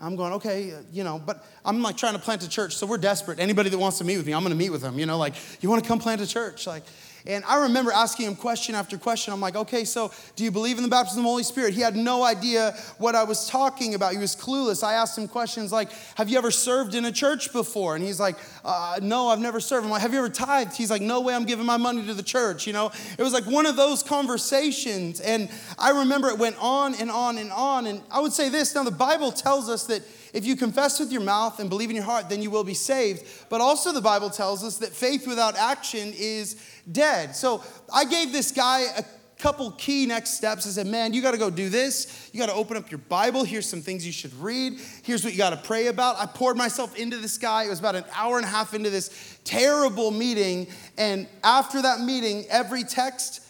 I'm 0.00 0.14
going, 0.14 0.34
okay, 0.34 0.74
you 0.92 1.04
know, 1.04 1.18
but 1.18 1.46
I'm 1.64 1.80
like 1.80 1.96
trying 1.96 2.12
to 2.12 2.18
plant 2.18 2.42
a 2.42 2.48
church, 2.48 2.76
so 2.76 2.86
we're 2.86 2.98
desperate. 2.98 3.38
Anybody 3.40 3.70
that 3.70 3.78
wants 3.78 3.96
to 3.98 4.04
meet 4.04 4.18
with 4.18 4.26
me, 4.26 4.34
I'm 4.34 4.42
going 4.42 4.50
to 4.50 4.58
meet 4.58 4.68
with 4.68 4.82
them. 4.82 4.98
You 4.98 5.06
know, 5.06 5.16
like, 5.16 5.34
you 5.62 5.70
want 5.70 5.82
to 5.82 5.88
come 5.88 5.98
plant 5.98 6.20
a 6.20 6.26
church? 6.26 6.66
Like, 6.66 6.82
And 7.26 7.44
I 7.44 7.62
remember 7.62 7.90
asking 7.90 8.26
him 8.26 8.36
question 8.36 8.74
after 8.74 8.96
question. 8.98 9.32
I'm 9.32 9.40
like, 9.40 9.56
okay, 9.56 9.84
so 9.84 10.12
do 10.36 10.44
you 10.44 10.50
believe 10.50 10.76
in 10.76 10.82
the 10.82 10.88
baptism 10.88 11.20
of 11.20 11.24
the 11.24 11.30
Holy 11.30 11.42
Spirit? 11.42 11.74
He 11.74 11.80
had 11.80 11.96
no 11.96 12.22
idea 12.22 12.76
what 12.98 13.14
I 13.14 13.24
was 13.24 13.48
talking 13.48 13.94
about. 13.94 14.12
He 14.12 14.18
was 14.18 14.36
clueless. 14.36 14.84
I 14.84 14.94
asked 14.94 15.18
him 15.18 15.26
questions 15.26 15.72
like, 15.72 15.90
have 16.16 16.28
you 16.28 16.38
ever 16.38 16.50
served 16.50 16.94
in 16.94 17.04
a 17.04 17.12
church 17.12 17.52
before? 17.52 17.96
And 17.96 18.04
he's 18.04 18.20
like, 18.20 18.36
uh, 18.64 19.00
no, 19.02 19.28
I've 19.28 19.40
never 19.40 19.60
served. 19.60 19.84
I'm 19.84 19.90
like, 19.90 20.02
have 20.02 20.12
you 20.12 20.18
ever 20.18 20.28
tithed? 20.28 20.76
He's 20.76 20.90
like, 20.90 21.02
no 21.02 21.20
way, 21.20 21.34
I'm 21.34 21.44
giving 21.44 21.66
my 21.66 21.76
money 21.76 22.06
to 22.06 22.14
the 22.14 22.22
church. 22.22 22.66
You 22.66 22.72
know, 22.72 22.92
it 23.18 23.22
was 23.22 23.32
like 23.32 23.46
one 23.46 23.66
of 23.66 23.76
those 23.76 24.02
conversations. 24.02 25.20
And 25.20 25.48
I 25.78 25.90
remember 25.90 26.28
it 26.28 26.38
went 26.38 26.56
on 26.60 26.94
and 26.94 27.10
on 27.10 27.38
and 27.38 27.50
on. 27.50 27.86
And 27.86 28.02
I 28.10 28.20
would 28.20 28.32
say 28.32 28.48
this 28.48 28.74
now, 28.74 28.84
the 28.84 28.90
Bible 28.90 29.32
tells 29.32 29.68
us 29.68 29.86
that 29.86 30.02
if 30.36 30.44
you 30.44 30.54
confess 30.54 31.00
with 31.00 31.10
your 31.10 31.22
mouth 31.22 31.60
and 31.60 31.70
believe 31.70 31.88
in 31.88 31.96
your 31.96 32.04
heart, 32.04 32.28
then 32.28 32.42
you 32.42 32.50
will 32.50 32.62
be 32.62 32.74
saved. 32.74 33.26
But 33.48 33.62
also, 33.62 33.90
the 33.90 34.02
Bible 34.02 34.28
tells 34.28 34.62
us 34.62 34.76
that 34.78 34.90
faith 34.90 35.26
without 35.26 35.56
action 35.56 36.12
is 36.14 36.62
dead. 36.92 37.34
So 37.34 37.64
I 37.92 38.04
gave 38.04 38.32
this 38.32 38.52
guy 38.52 38.82
a 38.98 39.04
couple 39.38 39.70
key 39.72 40.04
next 40.04 40.34
steps. 40.34 40.66
I 40.66 40.70
said, 40.70 40.88
man, 40.88 41.14
you 41.14 41.22
got 41.22 41.30
to 41.30 41.38
go 41.38 41.48
do 41.48 41.70
this. 41.70 42.28
You 42.34 42.38
got 42.38 42.50
to 42.50 42.54
open 42.54 42.76
up 42.76 42.90
your 42.90 42.98
Bible. 42.98 43.44
Here's 43.44 43.64
some 43.64 43.80
things 43.80 44.04
you 44.04 44.12
should 44.12 44.34
read. 44.34 44.78
Here's 45.04 45.24
what 45.24 45.32
you 45.32 45.38
got 45.38 45.50
to 45.50 45.56
pray 45.56 45.86
about. 45.86 46.20
I 46.20 46.26
poured 46.26 46.58
myself 46.58 46.94
into 46.96 47.16
this 47.16 47.38
guy. 47.38 47.64
It 47.64 47.70
was 47.70 47.80
about 47.80 47.96
an 47.96 48.04
hour 48.14 48.36
and 48.36 48.44
a 48.44 48.48
half 48.50 48.74
into 48.74 48.90
this 48.90 49.38
terrible 49.44 50.10
meeting. 50.10 50.66
And 50.98 51.28
after 51.44 51.80
that 51.80 52.00
meeting, 52.00 52.44
every 52.50 52.84
text 52.84 53.40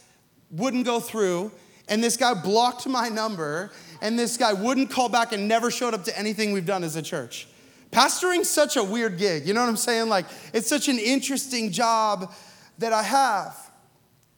wouldn't 0.52 0.84
go 0.86 1.00
through. 1.00 1.50
And 1.88 2.02
this 2.02 2.16
guy 2.16 2.34
blocked 2.34 2.86
my 2.86 3.08
number 3.08 3.72
and 4.00 4.18
this 4.18 4.36
guy 4.36 4.52
wouldn't 4.52 4.90
call 4.90 5.08
back 5.08 5.32
and 5.32 5.48
never 5.48 5.70
showed 5.70 5.94
up 5.94 6.04
to 6.04 6.18
anything 6.18 6.52
we've 6.52 6.66
done 6.66 6.84
as 6.84 6.96
a 6.96 7.02
church. 7.02 7.48
Pastoring's 7.90 8.50
such 8.50 8.76
a 8.76 8.84
weird 8.84 9.18
gig. 9.18 9.46
You 9.46 9.54
know 9.54 9.60
what 9.60 9.68
I'm 9.68 9.76
saying? 9.76 10.08
Like, 10.08 10.26
it's 10.52 10.68
such 10.68 10.88
an 10.88 10.98
interesting 10.98 11.70
job 11.70 12.32
that 12.78 12.92
I 12.92 13.02
have. 13.02 13.56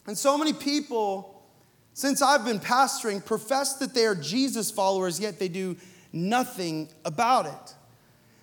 And 0.07 0.17
so 0.17 0.39
many 0.39 0.53
people, 0.53 1.43
since 1.93 2.23
I've 2.23 2.45
been 2.45 2.61
pastoring, 2.61 3.25
profess 3.25 3.75
that 3.77 3.95
they 3.95 4.07
are 4.07 4.15
Jesus 4.15 4.71
followers, 4.71 5.19
yet 5.19 5.39
they 5.39 5.49
do 5.49 5.77
nothing 6.13 6.89
about 7.05 7.47
it. 7.47 7.75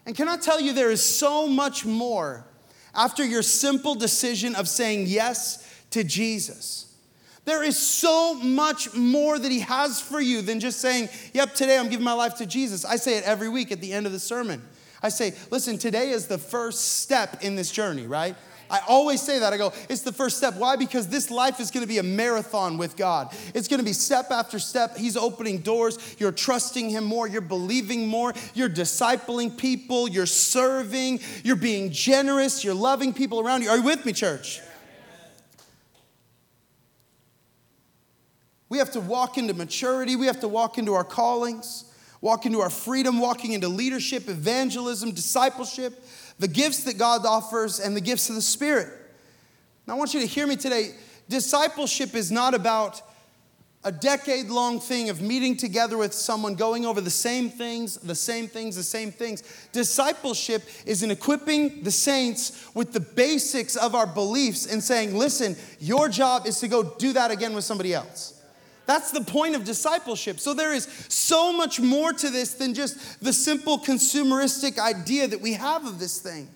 And 0.05 0.15
can 0.15 0.27
I 0.27 0.37
tell 0.37 0.59
you, 0.59 0.73
there 0.73 0.91
is 0.91 1.03
so 1.03 1.47
much 1.47 1.85
more 1.85 2.45
after 2.93 3.25
your 3.25 3.41
simple 3.41 3.95
decision 3.95 4.55
of 4.55 4.67
saying 4.67 5.07
yes 5.07 5.67
to 5.91 6.03
Jesus. 6.03 6.94
There 7.45 7.63
is 7.63 7.77
so 7.77 8.33
much 8.33 8.93
more 8.93 9.37
that 9.37 9.51
He 9.51 9.59
has 9.59 10.01
for 10.01 10.19
you 10.19 10.41
than 10.41 10.59
just 10.59 10.81
saying, 10.81 11.09
Yep, 11.33 11.53
today 11.53 11.77
I'm 11.77 11.89
giving 11.89 12.03
my 12.03 12.13
life 12.13 12.35
to 12.37 12.45
Jesus. 12.45 12.83
I 12.83 12.95
say 12.95 13.17
it 13.17 13.23
every 13.23 13.49
week 13.49 13.71
at 13.71 13.81
the 13.81 13.93
end 13.93 14.05
of 14.05 14.11
the 14.11 14.19
sermon. 14.19 14.63
I 15.01 15.09
say, 15.09 15.33
Listen, 15.51 15.77
today 15.77 16.09
is 16.09 16.25
the 16.25 16.39
first 16.39 16.99
step 17.01 17.43
in 17.43 17.55
this 17.55 17.71
journey, 17.71 18.07
right? 18.07 18.35
I 18.69 18.79
always 18.87 19.21
say 19.21 19.39
that. 19.39 19.53
I 19.53 19.57
go, 19.57 19.73
it's 19.89 20.01
the 20.01 20.11
first 20.11 20.37
step. 20.37 20.55
Why? 20.55 20.75
Because 20.75 21.07
this 21.07 21.29
life 21.29 21.59
is 21.59 21.69
going 21.69 21.83
to 21.83 21.87
be 21.87 21.99
a 21.99 22.03
marathon 22.03 22.77
with 22.79 22.97
God. 22.97 23.31
It's 23.53 23.67
going 23.67 23.79
to 23.79 23.85
be 23.85 23.93
step 23.93 24.31
after 24.31 24.57
step. 24.57 24.97
He's 24.97 25.15
opening 25.15 25.59
doors. 25.59 26.15
You're 26.17 26.31
trusting 26.31 26.89
Him 26.89 27.03
more. 27.03 27.27
You're 27.27 27.41
believing 27.41 28.07
more. 28.07 28.33
You're 28.53 28.69
discipling 28.69 29.55
people. 29.55 30.07
You're 30.07 30.25
serving. 30.25 31.19
You're 31.43 31.55
being 31.55 31.91
generous. 31.91 32.63
You're 32.63 32.73
loving 32.73 33.13
people 33.13 33.39
around 33.39 33.61
you. 33.61 33.69
Are 33.69 33.77
you 33.77 33.83
with 33.83 34.05
me, 34.05 34.13
church? 34.13 34.61
We 38.75 38.79
have 38.79 38.91
to 38.91 38.99
walk 38.99 39.37
into 39.37 39.53
maturity. 39.53 40.17
We 40.17 40.25
have 40.25 40.41
to 40.41 40.49
walk 40.49 40.77
into 40.77 40.95
our 40.95 41.05
callings, 41.05 41.85
walk 42.19 42.45
into 42.45 42.59
our 42.59 42.69
freedom, 42.69 43.21
walking 43.21 43.53
into 43.53 43.69
leadership, 43.69 44.27
evangelism, 44.27 45.11
discipleship, 45.11 46.03
the 46.39 46.49
gifts 46.49 46.83
that 46.83 46.97
God 46.97 47.25
offers, 47.25 47.79
and 47.79 47.95
the 47.95 48.01
gifts 48.01 48.27
of 48.27 48.35
the 48.35 48.41
Spirit. 48.41 48.91
Now, 49.87 49.93
I 49.93 49.97
want 49.97 50.13
you 50.13 50.19
to 50.19 50.25
hear 50.25 50.45
me 50.45 50.57
today. 50.57 50.89
Discipleship 51.29 52.15
is 52.15 52.33
not 52.33 52.53
about 52.53 53.01
a 53.85 53.93
decade 53.93 54.47
long 54.47 54.81
thing 54.81 55.07
of 55.09 55.21
meeting 55.21 55.55
together 55.55 55.97
with 55.97 56.13
someone, 56.13 56.55
going 56.55 56.85
over 56.85 56.99
the 56.99 57.09
same 57.09 57.49
things, 57.49 57.95
the 57.95 58.13
same 58.13 58.45
things, 58.45 58.75
the 58.75 58.83
same 58.83 59.09
things. 59.09 59.41
Discipleship 59.71 60.63
is 60.85 61.01
in 61.01 61.11
equipping 61.11 61.81
the 61.83 61.91
saints 61.91 62.67
with 62.75 62.91
the 62.91 62.99
basics 62.99 63.77
of 63.77 63.95
our 63.95 64.05
beliefs 64.05 64.65
and 64.65 64.83
saying, 64.83 65.17
listen, 65.17 65.55
your 65.79 66.09
job 66.09 66.45
is 66.45 66.59
to 66.59 66.67
go 66.67 66.83
do 66.83 67.13
that 67.13 67.31
again 67.31 67.55
with 67.55 67.63
somebody 67.63 67.93
else. 67.93 68.33
That's 68.85 69.11
the 69.11 69.21
point 69.21 69.55
of 69.55 69.63
discipleship. 69.63 70.39
So 70.39 70.53
there 70.53 70.73
is 70.73 70.85
so 71.09 71.51
much 71.51 71.79
more 71.79 72.13
to 72.13 72.29
this 72.29 72.53
than 72.53 72.73
just 72.73 73.19
the 73.23 73.33
simple 73.33 73.79
consumeristic 73.79 74.77
idea 74.77 75.27
that 75.27 75.41
we 75.41 75.53
have 75.53 75.85
of 75.85 75.99
this 75.99 76.19
thing. 76.19 76.47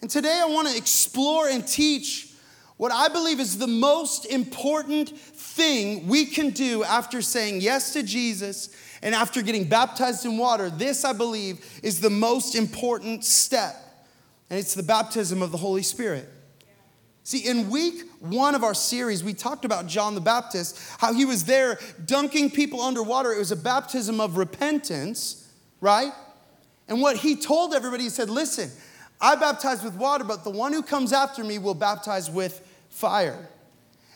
And 0.00 0.10
today 0.10 0.40
I 0.42 0.46
want 0.46 0.68
to 0.68 0.76
explore 0.76 1.48
and 1.48 1.66
teach 1.66 2.28
what 2.76 2.90
I 2.90 3.08
believe 3.08 3.38
is 3.38 3.58
the 3.58 3.68
most 3.68 4.26
important 4.26 5.16
thing 5.16 6.08
we 6.08 6.26
can 6.26 6.50
do 6.50 6.82
after 6.82 7.22
saying 7.22 7.60
yes 7.60 7.92
to 7.92 8.02
Jesus 8.02 8.70
and 9.02 9.14
after 9.14 9.42
getting 9.42 9.68
baptized 9.68 10.24
in 10.24 10.36
water. 10.38 10.70
This, 10.70 11.04
I 11.04 11.12
believe, 11.12 11.64
is 11.82 12.00
the 12.00 12.10
most 12.10 12.56
important 12.56 13.24
step, 13.24 13.76
and 14.50 14.58
it's 14.58 14.74
the 14.74 14.82
baptism 14.82 15.42
of 15.42 15.52
the 15.52 15.58
Holy 15.58 15.82
Spirit. 15.82 16.28
See, 17.24 17.38
in 17.38 17.70
week 17.70 18.02
one 18.18 18.54
of 18.54 18.64
our 18.64 18.74
series, 18.74 19.22
we 19.22 19.32
talked 19.32 19.64
about 19.64 19.86
John 19.86 20.14
the 20.14 20.20
Baptist, 20.20 20.78
how 20.98 21.12
he 21.12 21.24
was 21.24 21.44
there 21.44 21.78
dunking 22.04 22.50
people 22.50 22.80
underwater. 22.80 23.32
It 23.32 23.38
was 23.38 23.52
a 23.52 23.56
baptism 23.56 24.20
of 24.20 24.36
repentance, 24.36 25.48
right? 25.80 26.12
And 26.88 27.00
what 27.00 27.16
he 27.16 27.36
told 27.36 27.74
everybody, 27.74 28.04
he 28.04 28.10
said, 28.10 28.28
Listen, 28.28 28.70
I 29.20 29.36
baptize 29.36 29.84
with 29.84 29.94
water, 29.94 30.24
but 30.24 30.42
the 30.42 30.50
one 30.50 30.72
who 30.72 30.82
comes 30.82 31.12
after 31.12 31.44
me 31.44 31.58
will 31.58 31.74
baptize 31.74 32.28
with 32.28 32.66
fire. 32.90 33.48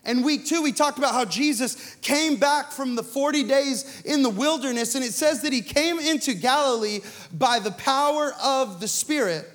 And 0.05 0.25
week 0.25 0.47
two, 0.47 0.63
we 0.63 0.73
talked 0.73 0.99
about 0.99 1.15
how 1.15 1.25
Jesus 1.25 1.97
came 1.97 2.37
back 2.37 2.73
from 2.73 2.97
the 2.97 3.03
40 3.03 3.45
days 3.45 4.03
in 4.05 4.23
the 4.23 4.31
wilderness, 4.31 4.97
and 4.97 5.05
it 5.05 5.13
says 5.13 5.43
that 5.43 5.53
he 5.53 5.63
came 5.63 6.01
into 6.01 6.35
Galilee 6.35 7.01
by 7.33 7.61
the 7.61 7.73
power 7.73 8.33
of 8.43 8.81
the 8.81 8.89
Spirit 8.89 9.49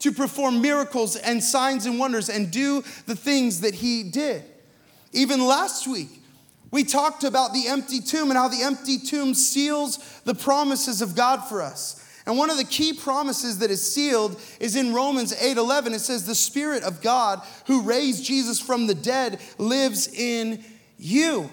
to 0.00 0.12
perform 0.12 0.60
miracles 0.60 1.16
and 1.16 1.42
signs 1.42 1.86
and 1.86 1.98
wonders 1.98 2.28
and 2.28 2.50
do 2.50 2.82
the 3.06 3.16
things 3.16 3.60
that 3.60 3.74
he 3.74 4.02
did. 4.02 4.44
Even 5.12 5.46
last 5.46 5.86
week, 5.86 6.22
we 6.70 6.82
talked 6.82 7.22
about 7.22 7.52
the 7.52 7.68
empty 7.68 8.00
tomb 8.00 8.30
and 8.30 8.38
how 8.38 8.48
the 8.48 8.62
empty 8.62 8.98
tomb 8.98 9.32
seals 9.34 9.98
the 10.24 10.34
promises 10.34 11.00
of 11.00 11.14
God 11.14 11.48
for 11.48 11.62
us. 11.62 12.00
And 12.26 12.38
one 12.38 12.50
of 12.50 12.56
the 12.56 12.64
key 12.64 12.92
promises 12.94 13.58
that 13.58 13.70
is 13.70 13.92
sealed 13.92 14.40
is 14.58 14.76
in 14.76 14.94
Romans 14.94 15.32
8:11. 15.38 15.92
It 15.92 16.00
says, 16.00 16.24
"The 16.24 16.34
Spirit 16.34 16.82
of 16.82 17.02
God 17.02 17.42
who 17.66 17.82
raised 17.82 18.24
Jesus 18.24 18.58
from 18.58 18.86
the 18.86 18.94
dead 18.94 19.40
lives 19.58 20.08
in 20.08 20.64
you." 20.98 21.50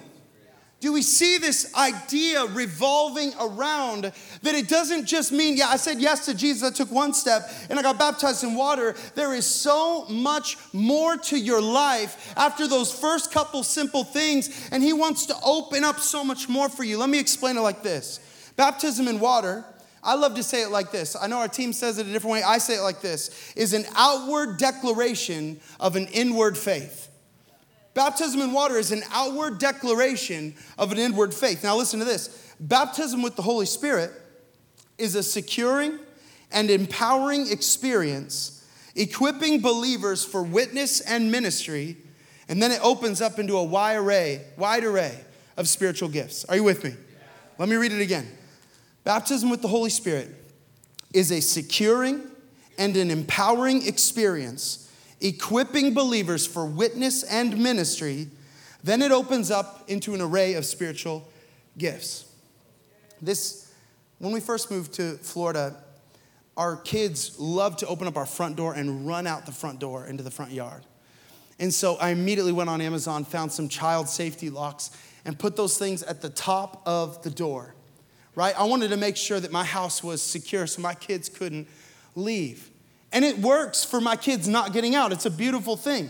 Do 0.81 0.91
we 0.91 1.03
see 1.03 1.38
this 1.38 1.73
idea 1.75 2.43
revolving 2.47 3.33
around 3.39 4.11
that 4.41 4.55
it 4.55 4.67
doesn't 4.67 5.05
just 5.05 5.31
mean, 5.31 5.55
yeah, 5.55 5.67
I 5.67 5.77
said 5.77 6.01
yes 6.01 6.25
to 6.25 6.33
Jesus, 6.33 6.67
I 6.67 6.73
took 6.73 6.91
one 6.91 7.13
step 7.13 7.50
and 7.69 7.77
I 7.77 7.83
got 7.83 8.00
baptized 8.00 8.43
in 8.43 8.55
water. 8.55 8.95
There 9.13 9.33
is 9.35 9.45
so 9.45 10.05
much 10.05 10.57
more 10.73 11.17
to 11.17 11.38
your 11.38 11.61
life 11.61 12.33
after 12.35 12.67
those 12.67 12.91
first 12.91 13.31
couple 13.31 13.61
simple 13.61 14.03
things, 14.03 14.69
and 14.71 14.81
He 14.81 14.91
wants 14.91 15.27
to 15.27 15.35
open 15.45 15.83
up 15.83 16.00
so 16.00 16.23
much 16.23 16.50
more 16.50 16.67
for 16.67 16.83
you. 16.83 16.97
Let 16.97 17.09
me 17.09 17.19
explain 17.19 17.57
it 17.57 17.61
like 17.61 17.83
this 17.83 18.19
Baptism 18.57 19.07
in 19.07 19.19
water. 19.19 19.63
I 20.03 20.15
love 20.15 20.33
to 20.33 20.41
say 20.41 20.63
it 20.63 20.69
like 20.69 20.91
this. 20.91 21.15
I 21.15 21.27
know 21.27 21.38
our 21.38 21.47
team 21.47 21.73
says 21.73 22.00
it 22.00 22.07
a 22.07 22.11
different 22.11 22.33
way. 22.33 22.41
I 22.41 22.57
say 22.57 22.77
it 22.77 22.81
like 22.81 23.01
this 23.01 23.53
is 23.55 23.73
an 23.73 23.85
outward 23.95 24.57
declaration 24.57 25.59
of 25.79 25.95
an 25.95 26.07
inward 26.07 26.57
faith. 26.57 27.11
Baptism 27.93 28.41
in 28.41 28.53
water 28.53 28.77
is 28.77 28.91
an 28.91 29.03
outward 29.12 29.60
declaration 29.60 30.53
of 30.77 30.91
an 30.91 30.98
inward 30.98 31.33
faith. 31.33 31.63
Now, 31.63 31.75
listen 31.75 32.00
to 32.00 32.05
this 32.05 32.53
baptism 32.60 33.21
with 33.21 33.36
the 33.36 33.41
Holy 33.41 33.65
Spirit 33.65 34.12
is 34.98 35.15
a 35.15 35.24
securing 35.24 36.00
and 36.51 36.69
empowering 36.69 37.51
experience, 37.51 38.65
equipping 38.95 39.62
believers 39.62 40.24
for 40.24 40.43
witness 40.43 41.01
and 41.01 41.31
ministry, 41.31 41.98
and 42.48 42.62
then 42.62 42.71
it 42.71 42.79
opens 42.83 43.21
up 43.21 43.39
into 43.39 43.57
a 43.57 43.63
wide 43.63 43.98
array, 43.98 44.41
wide 44.57 44.83
array 44.83 45.17
of 45.57 45.67
spiritual 45.67 46.10
gifts. 46.10 46.45
Are 46.45 46.55
you 46.55 46.63
with 46.63 46.83
me? 46.83 46.93
Let 47.57 47.69
me 47.69 47.75
read 47.75 47.91
it 47.91 48.01
again. 48.01 48.27
Baptism 49.03 49.50
with 49.50 49.62
the 49.62 49.67
Holy 49.67 49.89
Spirit 49.89 50.29
is 51.13 51.31
a 51.31 51.41
securing 51.41 52.21
and 52.77 52.95
an 52.95 53.12
empowering 53.12 53.86
experience 53.86 54.90
equipping 55.22 55.94
believers 55.94 56.46
for 56.46 56.66
witness 56.66 57.24
and 57.24 57.58
ministry, 57.58 58.28
then 58.84 59.01
it 59.01 59.12
opens 59.12 59.51
up 59.51 59.90
into 59.90 60.13
an 60.13 60.22
array 60.22 60.54
of 60.54 60.66
spiritual 60.66 61.28
gifts. 61.78 62.25
This, 63.22 63.72
when 64.20 64.32
we 64.32 64.40
first 64.40 64.72
moved 64.72 64.94
to 64.94 65.13
Florida, 65.18 65.75
our 66.58 66.75
kids 66.75 67.40
loved 67.40 67.80
to 67.80 67.88
open 67.88 68.08
up 68.08 68.18
our 68.18 68.25
front 68.25 68.56
door 68.56 68.74
and 68.74 69.08
run 69.08 69.28
out 69.28 69.46
the 69.46 69.51
front 69.51 69.80
door 69.80 70.06
into 70.06 70.24
the 70.24 70.32
front 70.32 70.51
yard. 70.51 70.84
And 71.60 71.74
so 71.74 71.96
I 71.98 72.10
immediately 72.10 72.51
went 72.51 72.70
on 72.70 72.82
Amazon, 72.82 73.24
found 73.24 73.51
some 73.51 73.70
child 73.70 74.10
safety 74.10 74.50
locks, 74.50 74.90
and 75.25 75.38
put 75.38 75.56
those 75.56 75.78
things 75.78 76.01
at 76.01 76.22
the 76.22 76.30
top 76.30 76.82
of 76.88 77.22
the 77.22 77.30
door, 77.30 77.75
right? 78.34 78.60
I 78.60 78.63
wanted 78.63 78.90
to 78.90 78.98
make 78.98 79.16
sure 79.16 79.40
that 79.40 79.51
my 79.51 79.63
house 79.63 80.04
was 80.04 80.24
secure 80.24 80.66
so 80.66 80.82
my 80.82 80.96
kids 80.96 81.30
couldn't 81.30 81.68
leave. 82.16 82.72
And 83.13 83.25
it 83.25 83.39
works 83.39 83.84
for 83.84 84.00
my 84.00 84.15
kids 84.15 84.48
not 84.48 84.74
getting 84.74 84.96
out. 84.96 85.12
It's 85.12 85.25
a 85.25 85.32
beautiful 85.32 85.75
thing. 85.75 86.10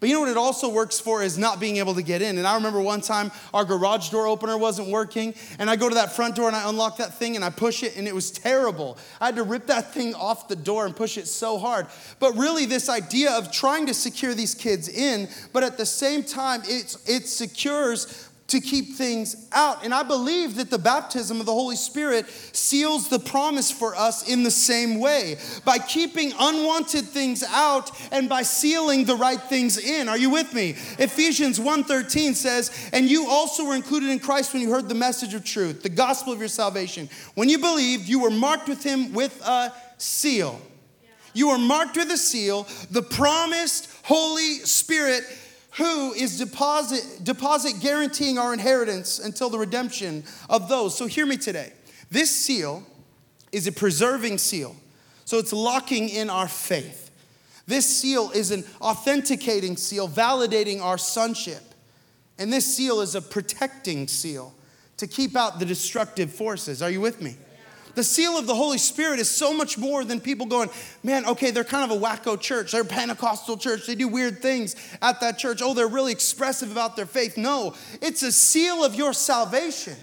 But 0.00 0.08
you 0.08 0.14
know 0.14 0.20
what 0.20 0.30
it 0.30 0.38
also 0.38 0.70
works 0.70 0.98
for 0.98 1.22
is 1.22 1.36
not 1.36 1.60
being 1.60 1.76
able 1.76 1.94
to 1.94 2.02
get 2.02 2.22
in. 2.22 2.38
And 2.38 2.46
I 2.46 2.54
remember 2.54 2.80
one 2.80 3.02
time 3.02 3.30
our 3.52 3.66
garage 3.66 4.08
door 4.08 4.26
opener 4.26 4.56
wasn't 4.56 4.88
working, 4.88 5.34
and 5.58 5.68
I 5.68 5.76
go 5.76 5.90
to 5.90 5.94
that 5.96 6.12
front 6.12 6.36
door 6.36 6.48
and 6.48 6.56
I 6.56 6.68
unlock 6.70 6.96
that 6.96 7.18
thing 7.18 7.36
and 7.36 7.44
I 7.44 7.50
push 7.50 7.82
it, 7.82 7.96
and 7.96 8.08
it 8.08 8.14
was 8.14 8.30
terrible. 8.30 8.96
I 9.20 9.26
had 9.26 9.36
to 9.36 9.42
rip 9.42 9.66
that 9.66 9.92
thing 9.92 10.14
off 10.14 10.48
the 10.48 10.56
door 10.56 10.86
and 10.86 10.96
push 10.96 11.18
it 11.18 11.28
so 11.28 11.58
hard. 11.58 11.86
But 12.18 12.34
really, 12.36 12.64
this 12.64 12.88
idea 12.88 13.32
of 13.32 13.52
trying 13.52 13.86
to 13.86 13.94
secure 13.94 14.32
these 14.32 14.54
kids 14.54 14.88
in, 14.88 15.28
but 15.52 15.62
at 15.62 15.76
the 15.76 15.86
same 15.86 16.22
time, 16.22 16.62
it's, 16.64 17.06
it 17.06 17.28
secures 17.28 18.29
to 18.50 18.60
keep 18.60 18.94
things 18.96 19.36
out. 19.52 19.84
And 19.84 19.94
I 19.94 20.02
believe 20.02 20.56
that 20.56 20.70
the 20.70 20.78
baptism 20.78 21.40
of 21.40 21.46
the 21.46 21.52
Holy 21.52 21.76
Spirit 21.76 22.26
seals 22.52 23.08
the 23.08 23.18
promise 23.18 23.70
for 23.70 23.94
us 23.96 24.28
in 24.28 24.42
the 24.42 24.50
same 24.50 25.00
way 25.00 25.38
by 25.64 25.78
keeping 25.78 26.32
unwanted 26.38 27.04
things 27.06 27.42
out 27.42 27.90
and 28.12 28.28
by 28.28 28.42
sealing 28.42 29.04
the 29.04 29.16
right 29.16 29.40
things 29.40 29.78
in. 29.78 30.08
Are 30.08 30.18
you 30.18 30.30
with 30.30 30.52
me? 30.52 30.76
Ephesians 30.98 31.58
1:13 31.58 32.34
says, 32.34 32.70
"And 32.92 33.08
you 33.08 33.28
also 33.28 33.64
were 33.64 33.74
included 33.74 34.10
in 34.10 34.18
Christ 34.18 34.52
when 34.52 34.62
you 34.62 34.70
heard 34.70 34.88
the 34.88 34.94
message 34.94 35.34
of 35.34 35.44
truth, 35.44 35.82
the 35.82 35.88
gospel 35.88 36.32
of 36.32 36.40
your 36.40 36.48
salvation. 36.48 37.08
When 37.34 37.48
you 37.48 37.58
believed, 37.58 38.08
you 38.08 38.18
were 38.18 38.30
marked 38.30 38.68
with 38.68 38.82
him 38.82 39.12
with 39.12 39.40
a 39.42 39.72
seal." 39.98 40.60
You 41.32 41.50
are 41.50 41.58
marked 41.58 41.96
with 41.96 42.10
a 42.10 42.18
seal, 42.18 42.66
the 42.90 43.02
promised 43.02 43.86
Holy 44.02 44.58
Spirit 44.64 45.24
who 45.72 46.12
is 46.12 46.38
deposit, 46.38 47.04
deposit 47.22 47.80
guaranteeing 47.80 48.38
our 48.38 48.52
inheritance 48.52 49.18
until 49.18 49.50
the 49.50 49.58
redemption 49.58 50.24
of 50.48 50.68
those. 50.68 50.96
So 50.96 51.06
hear 51.06 51.26
me 51.26 51.36
today. 51.36 51.72
This 52.10 52.34
seal 52.34 52.82
is 53.52 53.66
a 53.66 53.72
preserving 53.72 54.38
seal. 54.38 54.74
So 55.24 55.38
it's 55.38 55.52
locking 55.52 56.08
in 56.08 56.28
our 56.28 56.48
faith. 56.48 57.10
This 57.66 57.86
seal 57.86 58.30
is 58.32 58.50
an 58.50 58.64
authenticating 58.80 59.76
seal, 59.76 60.08
validating 60.08 60.80
our 60.80 60.98
sonship. 60.98 61.62
And 62.36 62.52
this 62.52 62.76
seal 62.76 63.00
is 63.00 63.14
a 63.14 63.22
protecting 63.22 64.08
seal 64.08 64.52
to 64.96 65.06
keep 65.06 65.36
out 65.36 65.60
the 65.60 65.64
destructive 65.64 66.32
forces. 66.32 66.82
Are 66.82 66.90
you 66.90 67.00
with 67.00 67.22
me? 67.22 67.36
The 67.94 68.04
seal 68.04 68.38
of 68.38 68.46
the 68.46 68.54
Holy 68.54 68.78
Spirit 68.78 69.20
is 69.20 69.28
so 69.28 69.52
much 69.52 69.76
more 69.76 70.04
than 70.04 70.20
people 70.20 70.46
going, 70.46 70.70
man, 71.02 71.26
okay, 71.26 71.50
they're 71.50 71.64
kind 71.64 71.90
of 71.90 71.96
a 71.96 72.00
wacko 72.00 72.40
church. 72.40 72.72
They're 72.72 72.82
a 72.82 72.84
Pentecostal 72.84 73.56
church. 73.56 73.86
They 73.86 73.94
do 73.94 74.08
weird 74.08 74.40
things 74.40 74.76
at 75.02 75.20
that 75.20 75.38
church. 75.38 75.60
Oh, 75.62 75.74
they're 75.74 75.88
really 75.88 76.12
expressive 76.12 76.70
about 76.70 76.96
their 76.96 77.06
faith. 77.06 77.36
No, 77.36 77.74
it's 78.00 78.22
a 78.22 78.32
seal 78.32 78.84
of 78.84 78.94
your 78.94 79.12
salvation. 79.12 79.96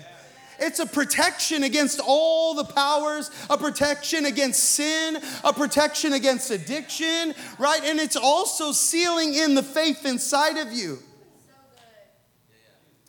It's 0.60 0.80
a 0.80 0.88
protection 0.88 1.64
against 1.64 2.00
all 2.04 2.56
the 2.56 2.64
powers, 2.64 3.30
a 3.50 3.58
protection 3.58 4.26
against 4.26 4.64
sin, 4.64 5.20
a 5.44 5.54
protection 5.54 6.14
against 6.14 6.50
addiction, 6.50 7.36
right? 7.60 7.82
And 7.84 8.00
it's 8.00 8.16
also 8.16 8.72
sealing 8.72 9.36
in 9.36 9.54
the 9.54 9.62
faith 9.62 10.06
inside 10.06 10.58
of 10.58 10.74
you. 10.74 10.98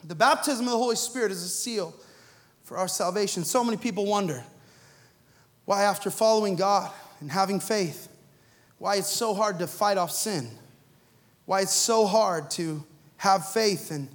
The 0.05 0.15
baptism 0.15 0.67
of 0.67 0.73
the 0.73 0.79
Holy 0.79 0.97
Spirit 0.97 1.33
is 1.33 1.43
a 1.43 1.49
seal 1.49 1.95
for 2.65 2.77
our 2.77 2.89
salvation. 2.89 3.45
So 3.45 3.65
many 3.65 3.79
people 3.79 4.05
wonder 4.05 4.45
why, 5.69 5.83
after 5.83 6.11
following 6.11 6.57
God 6.57 6.91
and 7.21 7.31
having 7.31 7.61
faith, 7.61 8.09
why 8.79 8.97
it's 8.97 9.11
so 9.11 9.35
hard 9.35 9.59
to 9.59 9.67
fight 9.67 9.99
off 9.99 10.11
sin, 10.11 10.49
why 11.45 11.61
it's 11.61 11.75
so 11.75 12.07
hard 12.07 12.51
to 12.53 12.83
have 13.19 13.47
faith. 13.47 13.91
And 13.91 14.09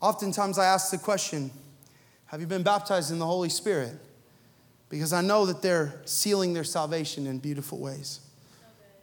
oftentimes 0.00 0.58
I 0.58 0.66
ask 0.66 0.90
the 0.90 0.98
question 0.98 1.52
Have 2.26 2.40
you 2.40 2.48
been 2.48 2.64
baptized 2.64 3.12
in 3.12 3.20
the 3.20 3.26
Holy 3.26 3.48
Spirit? 3.48 3.92
Because 4.88 5.12
I 5.12 5.20
know 5.20 5.46
that 5.46 5.62
they're 5.62 6.02
sealing 6.04 6.52
their 6.52 6.64
salvation 6.64 7.28
in 7.28 7.38
beautiful 7.38 7.78
ways. 7.78 8.18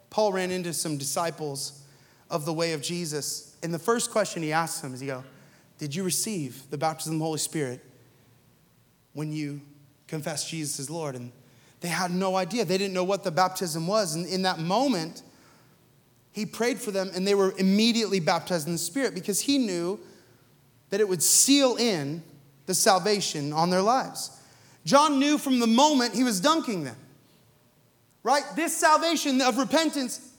Paul 0.10 0.34
ran 0.34 0.52
into 0.52 0.74
some 0.74 0.98
disciples 0.98 1.82
of 2.30 2.44
the 2.44 2.52
way 2.52 2.74
of 2.74 2.82
Jesus. 2.82 3.56
And 3.64 3.74
the 3.74 3.80
first 3.80 4.12
question 4.12 4.44
he 4.44 4.52
asked 4.52 4.82
them 4.82 4.94
is, 4.94 5.00
he 5.00 5.08
go, 5.08 5.24
Did 5.78 5.96
you 5.96 6.04
receive 6.04 6.70
the 6.72 6.78
baptism 6.78 7.14
of 7.14 7.20
the 7.20 7.26
Holy 7.26 7.40
Spirit 7.40 7.80
when 9.14 9.32
you 9.32 9.62
confessed 10.08 10.50
Jesus 10.50 10.80
as 10.80 10.90
Lord? 10.90 11.16
And 11.16 11.32
they 11.82 11.88
had 11.88 12.12
no 12.12 12.36
idea. 12.36 12.66
They 12.66 12.78
didn't 12.78 12.94
know 12.94 13.04
what 13.04 13.24
the 13.24 13.32
baptism 13.32 13.88
was. 13.88 14.16
And 14.16 14.26
in 14.26 14.42
that 14.44 14.60
moment, 14.60 15.22
he 16.32 16.46
prayed 16.46 16.80
for 16.80 16.92
them 16.92 17.12
and 17.16 17.28
they 17.28 17.36
were 17.36 17.54
immediately 17.58 18.20
baptized 18.20 18.68
in 18.68 18.74
the 18.74 18.80
Spirit 18.80 19.14
because 19.14 19.40
he 19.40 19.58
knew 19.58 20.00
that 20.90 21.00
it 21.00 21.08
would 21.08 21.24
seal 21.24 21.76
in 21.78 22.24
the 22.66 22.74
salvation 22.74 23.52
on 23.54 23.70
their 23.70 23.82
lives. 23.82 24.32
John 24.86 25.20
knew 25.20 25.38
from 25.38 25.60
the 25.60 25.68
moment 25.68 26.14
he 26.14 26.24
was 26.24 26.40
dunking 26.40 26.84
them, 26.84 26.96
right? 28.24 28.44
This 28.56 28.76
salvation 28.76 29.42
of 29.42 29.58
repentance, 29.58 30.32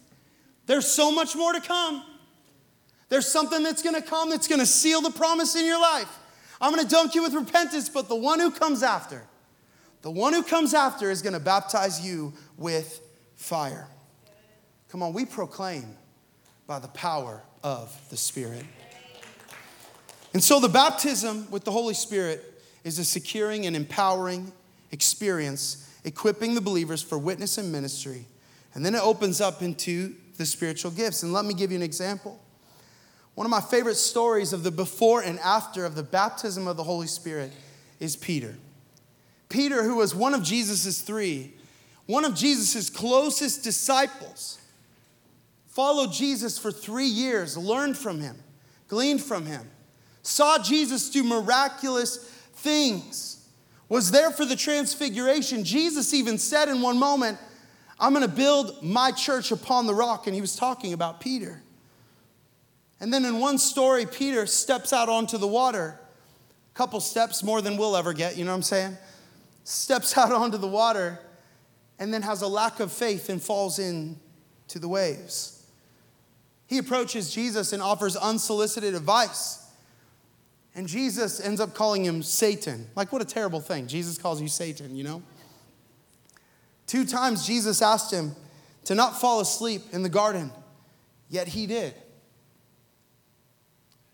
there's 0.66 0.86
so 0.86 1.10
much 1.10 1.36
more 1.36 1.52
to 1.52 1.60
come. 1.60 2.04
There's 3.08 3.26
something 3.26 3.62
that's 3.62 3.82
gonna 3.82 4.02
come 4.02 4.30
that's 4.30 4.48
gonna 4.48 4.66
seal 4.66 5.00
the 5.00 5.10
promise 5.10 5.56
in 5.56 5.66
your 5.66 5.80
life. 5.80 6.18
I'm 6.60 6.74
gonna 6.74 6.88
dunk 6.88 7.14
you 7.14 7.22
with 7.22 7.34
repentance, 7.34 7.88
but 7.88 8.08
the 8.08 8.16
one 8.16 8.40
who 8.40 8.50
comes 8.50 8.82
after, 8.82 9.24
the 10.02 10.10
one 10.10 10.32
who 10.32 10.42
comes 10.42 10.74
after 10.74 11.10
is 11.10 11.22
going 11.22 11.32
to 11.32 11.40
baptize 11.40 12.04
you 12.04 12.32
with 12.56 13.00
fire. 13.36 13.88
Come 14.88 15.02
on, 15.02 15.12
we 15.12 15.24
proclaim 15.24 15.96
by 16.66 16.78
the 16.78 16.88
power 16.88 17.42
of 17.62 17.98
the 18.10 18.16
Spirit. 18.16 18.64
And 20.32 20.42
so 20.42 20.60
the 20.60 20.68
baptism 20.68 21.50
with 21.50 21.64
the 21.64 21.72
Holy 21.72 21.94
Spirit 21.94 22.62
is 22.84 22.98
a 22.98 23.04
securing 23.04 23.66
and 23.66 23.74
empowering 23.74 24.52
experience, 24.92 25.90
equipping 26.04 26.54
the 26.54 26.60
believers 26.60 27.02
for 27.02 27.18
witness 27.18 27.58
and 27.58 27.72
ministry. 27.72 28.26
And 28.74 28.84
then 28.84 28.94
it 28.94 29.02
opens 29.02 29.40
up 29.40 29.62
into 29.62 30.14
the 30.36 30.46
spiritual 30.46 30.90
gifts. 30.90 31.22
And 31.22 31.32
let 31.32 31.44
me 31.44 31.54
give 31.54 31.70
you 31.70 31.76
an 31.76 31.82
example. 31.82 32.40
One 33.34 33.46
of 33.46 33.50
my 33.50 33.60
favorite 33.60 33.96
stories 33.96 34.52
of 34.52 34.62
the 34.62 34.70
before 34.70 35.22
and 35.22 35.38
after 35.40 35.84
of 35.84 35.94
the 35.94 36.02
baptism 36.02 36.66
of 36.66 36.76
the 36.76 36.84
Holy 36.84 37.06
Spirit 37.06 37.52
is 38.00 38.16
Peter. 38.16 38.56
Peter, 39.48 39.82
who 39.82 39.96
was 39.96 40.14
one 40.14 40.34
of 40.34 40.42
Jesus' 40.42 41.00
three, 41.00 41.54
one 42.06 42.24
of 42.24 42.34
Jesus' 42.34 42.90
closest 42.90 43.62
disciples, 43.62 44.58
followed 45.68 46.12
Jesus 46.12 46.58
for 46.58 46.72
three 46.72 47.06
years, 47.06 47.56
learned 47.56 47.96
from 47.96 48.20
him, 48.20 48.36
gleaned 48.88 49.22
from 49.22 49.46
him, 49.46 49.70
saw 50.22 50.58
Jesus 50.62 51.10
do 51.10 51.22
miraculous 51.22 52.16
things, 52.54 53.48
was 53.88 54.10
there 54.10 54.30
for 54.30 54.44
the 54.44 54.56
transfiguration. 54.56 55.64
Jesus 55.64 56.12
even 56.12 56.36
said 56.36 56.68
in 56.68 56.82
one 56.82 56.98
moment, 56.98 57.38
I'm 58.00 58.12
gonna 58.12 58.28
build 58.28 58.82
my 58.82 59.10
church 59.12 59.50
upon 59.50 59.86
the 59.86 59.94
rock, 59.94 60.26
and 60.26 60.34
he 60.34 60.40
was 60.40 60.56
talking 60.56 60.92
about 60.92 61.20
Peter. 61.20 61.62
And 63.00 63.12
then 63.12 63.24
in 63.24 63.40
one 63.40 63.58
story, 63.58 64.06
Peter 64.06 64.46
steps 64.46 64.92
out 64.92 65.08
onto 65.08 65.38
the 65.38 65.46
water, 65.46 65.98
a 66.74 66.76
couple 66.76 67.00
steps 67.00 67.42
more 67.42 67.62
than 67.62 67.76
we'll 67.76 67.96
ever 67.96 68.12
get, 68.12 68.36
you 68.36 68.44
know 68.44 68.50
what 68.50 68.56
I'm 68.56 68.62
saying? 68.62 68.96
Steps 69.68 70.16
out 70.18 70.32
onto 70.32 70.58
the 70.58 70.66
water 70.66 71.20
and 71.98 72.12
then 72.12 72.22
has 72.22 72.42
a 72.42 72.48
lack 72.48 72.80
of 72.80 72.92
faith 72.92 73.28
and 73.28 73.42
falls 73.42 73.78
into 73.78 74.78
the 74.78 74.88
waves. 74.88 75.66
He 76.66 76.78
approaches 76.78 77.32
Jesus 77.32 77.72
and 77.72 77.82
offers 77.82 78.16
unsolicited 78.16 78.94
advice. 78.94 79.64
And 80.74 80.86
Jesus 80.86 81.40
ends 81.40 81.60
up 81.60 81.74
calling 81.74 82.04
him 82.04 82.22
Satan. 82.22 82.86
Like, 82.94 83.10
what 83.10 83.22
a 83.22 83.24
terrible 83.24 83.60
thing. 83.60 83.86
Jesus 83.86 84.18
calls 84.18 84.40
you 84.40 84.48
Satan, 84.48 84.94
you 84.94 85.02
know? 85.02 85.22
Two 86.86 87.04
times 87.04 87.46
Jesus 87.46 87.82
asked 87.82 88.12
him 88.12 88.36
to 88.84 88.94
not 88.94 89.20
fall 89.20 89.40
asleep 89.40 89.82
in 89.92 90.02
the 90.02 90.08
garden, 90.08 90.52
yet 91.28 91.48
he 91.48 91.66
did. 91.66 91.94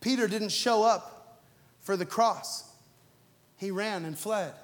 Peter 0.01 0.27
didn't 0.27 0.51
show 0.51 0.83
up 0.83 1.43
for 1.81 1.97
the 1.97 2.07
cross, 2.07 2.65
he 3.57 3.71
ran 3.71 4.05
and 4.05 4.19
fled. 4.19 4.55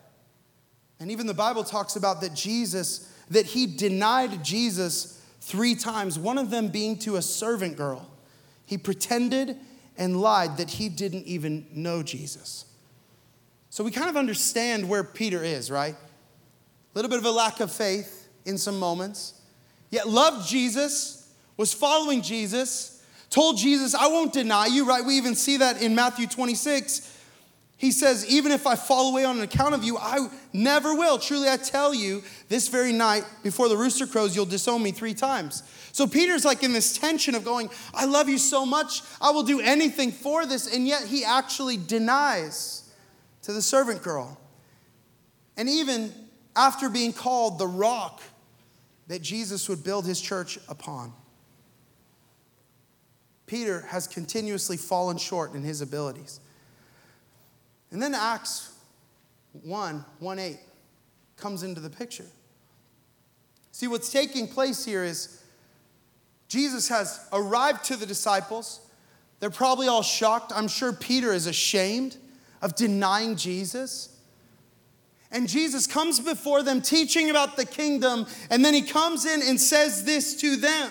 And 1.00 1.10
even 1.10 1.26
the 1.26 1.34
Bible 1.34 1.64
talks 1.64 1.96
about 1.96 2.20
that 2.20 2.34
Jesus, 2.34 3.10
that 3.30 3.46
he 3.46 3.66
denied 3.66 4.44
Jesus 4.44 5.20
three 5.40 5.74
times, 5.74 6.18
one 6.18 6.36
of 6.36 6.50
them 6.50 6.68
being 6.68 6.98
to 6.98 7.16
a 7.16 7.22
servant 7.22 7.76
girl. 7.76 8.06
He 8.66 8.76
pretended 8.76 9.56
and 9.96 10.20
lied 10.20 10.58
that 10.58 10.70
he 10.70 10.88
didn't 10.88 11.24
even 11.24 11.66
know 11.72 12.02
Jesus. 12.02 12.66
So 13.70 13.82
we 13.82 13.90
kind 13.90 14.10
of 14.10 14.16
understand 14.16 14.88
where 14.88 15.02
Peter 15.02 15.42
is, 15.42 15.70
right? 15.70 15.94
A 15.94 16.98
little 16.98 17.08
bit 17.08 17.18
of 17.18 17.24
a 17.24 17.30
lack 17.30 17.60
of 17.60 17.72
faith 17.72 18.28
in 18.44 18.58
some 18.58 18.78
moments, 18.78 19.34
yet 19.90 20.08
loved 20.08 20.48
Jesus, 20.48 21.32
was 21.56 21.72
following 21.72 22.20
Jesus, 22.20 23.02
told 23.30 23.58
Jesus, 23.58 23.94
I 23.94 24.08
won't 24.08 24.32
deny 24.32 24.66
you, 24.66 24.86
right? 24.86 25.04
We 25.04 25.14
even 25.14 25.34
see 25.34 25.58
that 25.58 25.82
in 25.82 25.94
Matthew 25.94 26.26
26 26.26 27.19
he 27.80 27.92
says, 27.92 28.26
Even 28.28 28.52
if 28.52 28.66
I 28.66 28.76
fall 28.76 29.10
away 29.10 29.24
on 29.24 29.40
account 29.40 29.74
of 29.74 29.82
you, 29.82 29.96
I 29.96 30.28
never 30.52 30.94
will. 30.94 31.16
Truly, 31.16 31.48
I 31.48 31.56
tell 31.56 31.94
you, 31.94 32.22
this 32.50 32.68
very 32.68 32.92
night, 32.92 33.24
before 33.42 33.70
the 33.70 33.76
rooster 33.76 34.06
crows, 34.06 34.36
you'll 34.36 34.44
disown 34.44 34.82
me 34.82 34.92
three 34.92 35.14
times. 35.14 35.62
So 35.92 36.06
Peter's 36.06 36.44
like 36.44 36.62
in 36.62 36.74
this 36.74 36.98
tension 36.98 37.34
of 37.34 37.42
going, 37.42 37.70
I 37.94 38.04
love 38.04 38.28
you 38.28 38.36
so 38.36 38.66
much, 38.66 39.00
I 39.18 39.30
will 39.30 39.44
do 39.44 39.60
anything 39.60 40.12
for 40.12 40.44
this. 40.44 40.66
And 40.72 40.86
yet 40.86 41.06
he 41.06 41.24
actually 41.24 41.78
denies 41.78 42.92
to 43.44 43.52
the 43.54 43.62
servant 43.62 44.02
girl. 44.02 44.38
And 45.56 45.66
even 45.66 46.12
after 46.54 46.90
being 46.90 47.14
called 47.14 47.58
the 47.58 47.66
rock 47.66 48.20
that 49.08 49.22
Jesus 49.22 49.70
would 49.70 49.82
build 49.82 50.04
his 50.04 50.20
church 50.20 50.58
upon, 50.68 51.14
Peter 53.46 53.80
has 53.88 54.06
continuously 54.06 54.76
fallen 54.76 55.16
short 55.16 55.54
in 55.54 55.62
his 55.62 55.80
abilities. 55.80 56.40
And 57.90 58.02
then 58.02 58.14
Acts 58.14 58.72
1 59.62 60.04
1 60.18 60.38
8 60.38 60.58
comes 61.36 61.62
into 61.62 61.80
the 61.80 61.90
picture. 61.90 62.26
See, 63.72 63.88
what's 63.88 64.12
taking 64.12 64.46
place 64.46 64.84
here 64.84 65.04
is 65.04 65.42
Jesus 66.48 66.88
has 66.88 67.26
arrived 67.32 67.84
to 67.84 67.96
the 67.96 68.06
disciples. 68.06 68.80
They're 69.38 69.50
probably 69.50 69.88
all 69.88 70.02
shocked. 70.02 70.52
I'm 70.54 70.68
sure 70.68 70.92
Peter 70.92 71.32
is 71.32 71.46
ashamed 71.46 72.16
of 72.60 72.74
denying 72.74 73.36
Jesus. 73.36 74.16
And 75.32 75.48
Jesus 75.48 75.86
comes 75.86 76.20
before 76.20 76.62
them 76.62 76.82
teaching 76.82 77.30
about 77.30 77.56
the 77.56 77.64
kingdom, 77.64 78.26
and 78.50 78.64
then 78.64 78.74
he 78.74 78.82
comes 78.82 79.24
in 79.24 79.40
and 79.42 79.60
says 79.60 80.04
this 80.04 80.36
to 80.40 80.56
them 80.56 80.90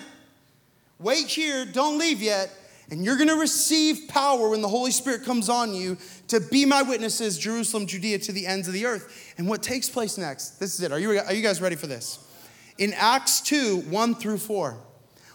Wait 0.98 1.26
here, 1.26 1.64
don't 1.64 1.98
leave 1.98 2.20
yet, 2.20 2.50
and 2.90 3.04
you're 3.04 3.16
gonna 3.16 3.36
receive 3.36 4.08
power 4.08 4.48
when 4.48 4.62
the 4.62 4.68
Holy 4.68 4.90
Spirit 4.90 5.24
comes 5.24 5.48
on 5.48 5.72
you 5.74 5.96
to 6.28 6.40
be 6.40 6.64
my 6.64 6.82
witnesses, 6.82 7.38
Jerusalem, 7.38 7.86
Judea, 7.86 8.18
to 8.20 8.32
the 8.32 8.46
ends 8.46 8.66
of 8.66 8.74
the 8.74 8.86
earth. 8.86 9.34
And 9.38 9.48
what 9.48 9.62
takes 9.62 9.88
place 9.88 10.18
next? 10.18 10.58
This 10.58 10.74
is 10.74 10.82
it. 10.82 10.92
Are 10.92 10.98
you, 10.98 11.18
are 11.18 11.32
you 11.32 11.42
guys 11.42 11.60
ready 11.60 11.76
for 11.76 11.86
this? 11.86 12.18
In 12.78 12.92
Acts 12.94 13.40
2 13.42 13.82
1 13.82 14.14
through 14.16 14.38
4, 14.38 14.76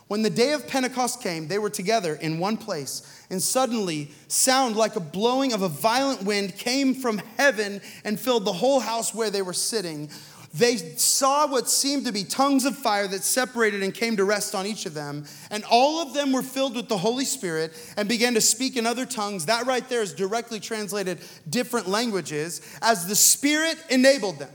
when 0.08 0.22
the 0.22 0.30
day 0.30 0.54
of 0.54 0.68
Pentecost 0.68 1.22
came, 1.22 1.48
they 1.48 1.58
were 1.58 1.70
together 1.70 2.14
in 2.16 2.38
one 2.38 2.58
place 2.58 3.26
and 3.32 3.42
suddenly 3.42 4.12
sound 4.28 4.76
like 4.76 4.96
a 4.96 5.00
blowing 5.00 5.52
of 5.52 5.64
a 5.64 5.70
violent 5.70 6.24
wind 6.24 6.56
came 6.58 6.94
from 6.94 7.18
heaven 7.38 7.82
and 8.04 8.20
filled 8.20 8.46
the 8.46 8.54
whole 8.54 8.80
house 8.80 9.16
where 9.16 9.32
they 9.32 9.42
were 9.42 9.54
sitting 9.54 10.10
they 10.58 10.78
saw 10.78 11.48
what 11.48 11.70
seemed 11.70 12.06
to 12.06 12.14
be 12.14 12.24
tongues 12.24 12.64
of 12.64 12.78
fire 12.78 13.08
that 13.08 13.24
separated 13.24 13.84
and 13.84 13.94
came 13.94 14.16
to 14.16 14.24
rest 14.24 14.56
on 14.56 14.66
each 14.66 14.86
of 14.86 14.94
them 14.94 15.26
and 15.52 15.66
all 15.70 16.02
of 16.02 16.14
them 16.14 16.32
were 16.32 16.42
filled 16.42 16.76
with 16.76 16.88
the 16.88 16.98
holy 16.98 17.26
spirit 17.26 17.74
and 17.98 18.08
began 18.08 18.34
to 18.36 18.42
speak 18.42 18.78
in 18.78 18.86
other 18.86 19.06
tongues. 19.06 19.48
That 19.48 19.66
right 19.66 19.88
there 19.90 20.02
is 20.02 20.14
directly 20.14 20.62
translated 20.62 21.20
different 21.50 21.90
languages 21.90 22.62
as 22.82 23.06
the 23.06 23.16
spirit 23.16 23.78
enabled 23.90 24.40
them. 24.40 24.52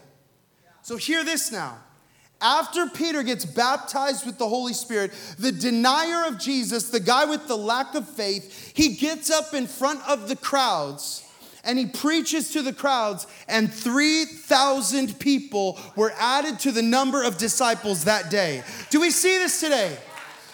So 0.83 0.97
hear 0.97 1.23
this 1.23 1.53
now. 1.53 1.79
After 2.41 2.87
Peter 2.87 3.23
gets 3.23 3.45
baptized 3.45 4.25
with 4.25 4.39
the 4.39 4.49
Holy 4.49 4.73
Spirit, 4.73 5.13
the 5.39 5.53
denier 5.53 6.25
of 6.27 6.39
Jesus, 6.39 6.89
the 6.89 6.99
guy 6.99 7.27
with 7.27 7.47
the 7.47 7.57
lack 7.57 7.95
of 7.95 8.09
faith, 8.09 8.73
he 8.75 8.95
gets 8.95 9.31
up 9.31 9.53
in 9.53 9.67
front 9.67 10.01
of 10.09 10.29
the 10.29 10.37
crowds 10.37 11.30
and 11.65 11.79
he 11.79 11.87
preaches 11.87 12.53
to 12.53 12.63
the 12.63 12.73
crowds, 12.73 13.27
and 13.49 13.73
3,000 13.73 15.19
people 15.19 15.79
were 15.97 16.13
added 16.19 16.59
to 16.61 16.73
the 16.73 16.83
number 16.83 17.23
of 17.23 17.39
disciples 17.39 18.05
that 18.05 18.31
day. 18.31 18.63
Do 18.91 19.01
we 19.01 19.11
see 19.11 19.39
this 19.39 19.61
today? 19.61 19.97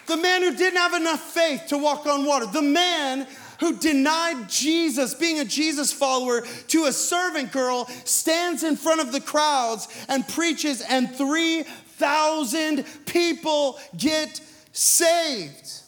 The 0.06 0.16
man 0.16 0.42
who 0.42 0.54
didn't 0.54 0.78
have 0.78 0.94
enough 0.94 1.20
faith 1.20 1.66
to 1.68 1.78
walk 1.78 2.06
on 2.06 2.24
water, 2.24 2.46
the 2.46 2.62
man 2.62 3.26
who 3.60 3.76
denied 3.76 4.48
Jesus, 4.48 5.14
being 5.14 5.40
a 5.40 5.44
Jesus 5.44 5.92
follower, 5.92 6.42
to 6.68 6.84
a 6.84 6.92
servant 6.92 7.52
girl, 7.52 7.86
stands 8.04 8.62
in 8.62 8.76
front 8.76 9.00
of 9.00 9.12
the 9.12 9.20
crowds 9.20 9.88
and 10.08 10.26
preaches, 10.28 10.82
and 10.82 11.10
3,000 11.10 12.84
people 13.06 13.78
get 13.96 14.40
saved. 14.72 15.82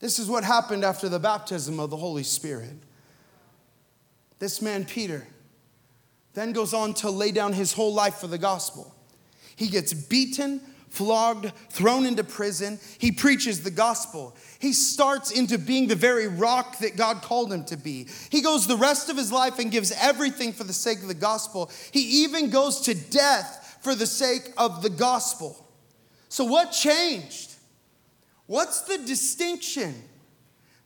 This 0.00 0.18
is 0.18 0.28
what 0.28 0.42
happened 0.42 0.84
after 0.84 1.08
the 1.08 1.20
baptism 1.20 1.78
of 1.78 1.90
the 1.90 1.96
Holy 1.96 2.24
Spirit. 2.24 2.74
This 4.42 4.60
man, 4.60 4.84
Peter, 4.84 5.24
then 6.34 6.50
goes 6.50 6.74
on 6.74 6.94
to 6.94 7.10
lay 7.10 7.30
down 7.30 7.52
his 7.52 7.74
whole 7.74 7.94
life 7.94 8.16
for 8.16 8.26
the 8.26 8.38
gospel. 8.38 8.92
He 9.54 9.68
gets 9.68 9.94
beaten, 9.94 10.58
flogged, 10.88 11.52
thrown 11.68 12.06
into 12.06 12.24
prison. 12.24 12.80
He 12.98 13.12
preaches 13.12 13.62
the 13.62 13.70
gospel. 13.70 14.36
He 14.58 14.72
starts 14.72 15.30
into 15.30 15.58
being 15.58 15.86
the 15.86 15.94
very 15.94 16.26
rock 16.26 16.78
that 16.78 16.96
God 16.96 17.22
called 17.22 17.52
him 17.52 17.64
to 17.66 17.76
be. 17.76 18.08
He 18.30 18.42
goes 18.42 18.66
the 18.66 18.76
rest 18.76 19.08
of 19.08 19.16
his 19.16 19.30
life 19.30 19.60
and 19.60 19.70
gives 19.70 19.92
everything 19.92 20.52
for 20.52 20.64
the 20.64 20.72
sake 20.72 21.02
of 21.02 21.06
the 21.06 21.14
gospel. 21.14 21.70
He 21.92 22.24
even 22.24 22.50
goes 22.50 22.80
to 22.80 22.94
death 22.94 23.78
for 23.80 23.94
the 23.94 24.08
sake 24.08 24.52
of 24.58 24.82
the 24.82 24.90
gospel. 24.90 25.68
So, 26.28 26.42
what 26.42 26.72
changed? 26.72 27.54
What's 28.46 28.80
the 28.80 28.98
distinction? 28.98 29.94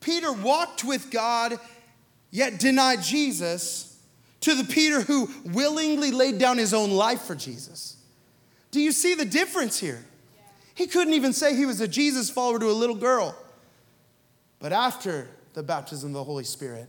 Peter 0.03 0.31
walked 0.31 0.85
with 0.85 1.11
God, 1.11 1.59
yet 2.31 2.59
denied 2.59 3.03
Jesus, 3.03 3.99
to 4.41 4.55
the 4.55 4.65
Peter 4.65 5.01
who 5.01 5.29
willingly 5.45 6.11
laid 6.11 6.39
down 6.39 6.59
his 6.59 6.73
own 6.73 6.91
life 6.91 7.23
for 7.23 7.35
Jesus. 7.35 7.97
Do 8.71 8.81
you 8.81 8.93
see 8.93 9.15
the 9.15 9.25
difference 9.25 9.79
here? 9.79 10.05
He 10.75 10.87
couldn't 10.87 11.15
even 11.15 11.33
say 11.33 11.57
he 11.57 11.67
was 11.67 11.81
a 11.81 11.89
Jesus 11.89 12.29
follower 12.29 12.59
to 12.59 12.67
a 12.67 12.73
little 12.73 12.95
girl. 12.95 13.37
But 14.59 14.73
after 14.73 15.29
the 15.55 15.63
baptism 15.63 16.11
of 16.11 16.15
the 16.15 16.25
Holy 16.25 16.45
Spirit, 16.45 16.87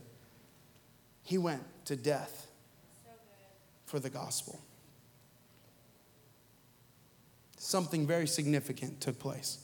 he 1.22 1.38
went 1.38 1.62
to 1.86 1.96
death 1.96 2.46
for 3.86 3.98
the 3.98 4.10
gospel. 4.10 4.60
Something 7.56 8.06
very 8.06 8.26
significant 8.26 9.00
took 9.00 9.18
place. 9.18 9.58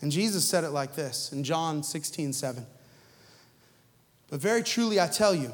And 0.00 0.12
Jesus 0.12 0.46
said 0.46 0.64
it 0.64 0.70
like 0.70 0.94
this 0.94 1.32
in 1.32 1.42
John 1.44 1.82
16, 1.82 2.32
7. 2.32 2.66
But 4.32 4.40
very 4.40 4.62
truly, 4.62 4.98
I 4.98 5.08
tell 5.08 5.34
you, 5.34 5.52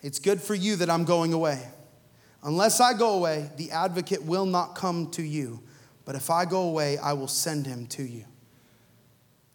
it's 0.00 0.18
good 0.18 0.40
for 0.40 0.54
you 0.54 0.76
that 0.76 0.88
I'm 0.88 1.04
going 1.04 1.34
away. 1.34 1.62
Unless 2.42 2.80
I 2.80 2.94
go 2.94 3.16
away, 3.16 3.50
the 3.58 3.70
advocate 3.70 4.22
will 4.22 4.46
not 4.46 4.74
come 4.74 5.10
to 5.10 5.22
you. 5.22 5.60
But 6.06 6.14
if 6.14 6.30
I 6.30 6.46
go 6.46 6.62
away, 6.62 6.96
I 6.96 7.12
will 7.12 7.28
send 7.28 7.66
him 7.66 7.86
to 7.88 8.02
you. 8.02 8.24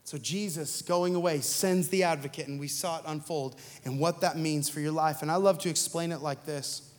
So 0.03 0.19
Jesus 0.19 0.83
going 0.83 1.15
away 1.15 1.41
sends 1.41 1.89
the 1.89 2.03
advocate, 2.03 2.47
and 2.47 2.59
we 2.59 2.67
saw 2.67 2.99
it 2.99 3.05
unfold 3.07 3.59
and 3.83 3.99
what 3.99 4.21
that 4.21 4.37
means 4.37 4.69
for 4.69 4.81
your 4.81 4.91
life. 4.91 5.23
And 5.23 5.31
I 5.31 5.37
love 5.37 5.57
to 5.61 5.69
explain 5.69 6.11
it 6.11 6.21
like 6.21 6.45
this 6.45 6.91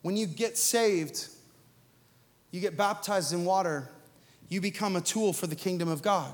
When 0.00 0.16
you 0.16 0.26
get 0.26 0.56
saved, 0.56 1.28
you 2.52 2.62
get 2.62 2.78
baptized 2.78 3.34
in 3.34 3.44
water, 3.44 3.90
you 4.48 4.62
become 4.62 4.96
a 4.96 5.02
tool 5.02 5.34
for 5.34 5.46
the 5.46 5.56
kingdom 5.56 5.90
of 5.90 6.00
God. 6.00 6.32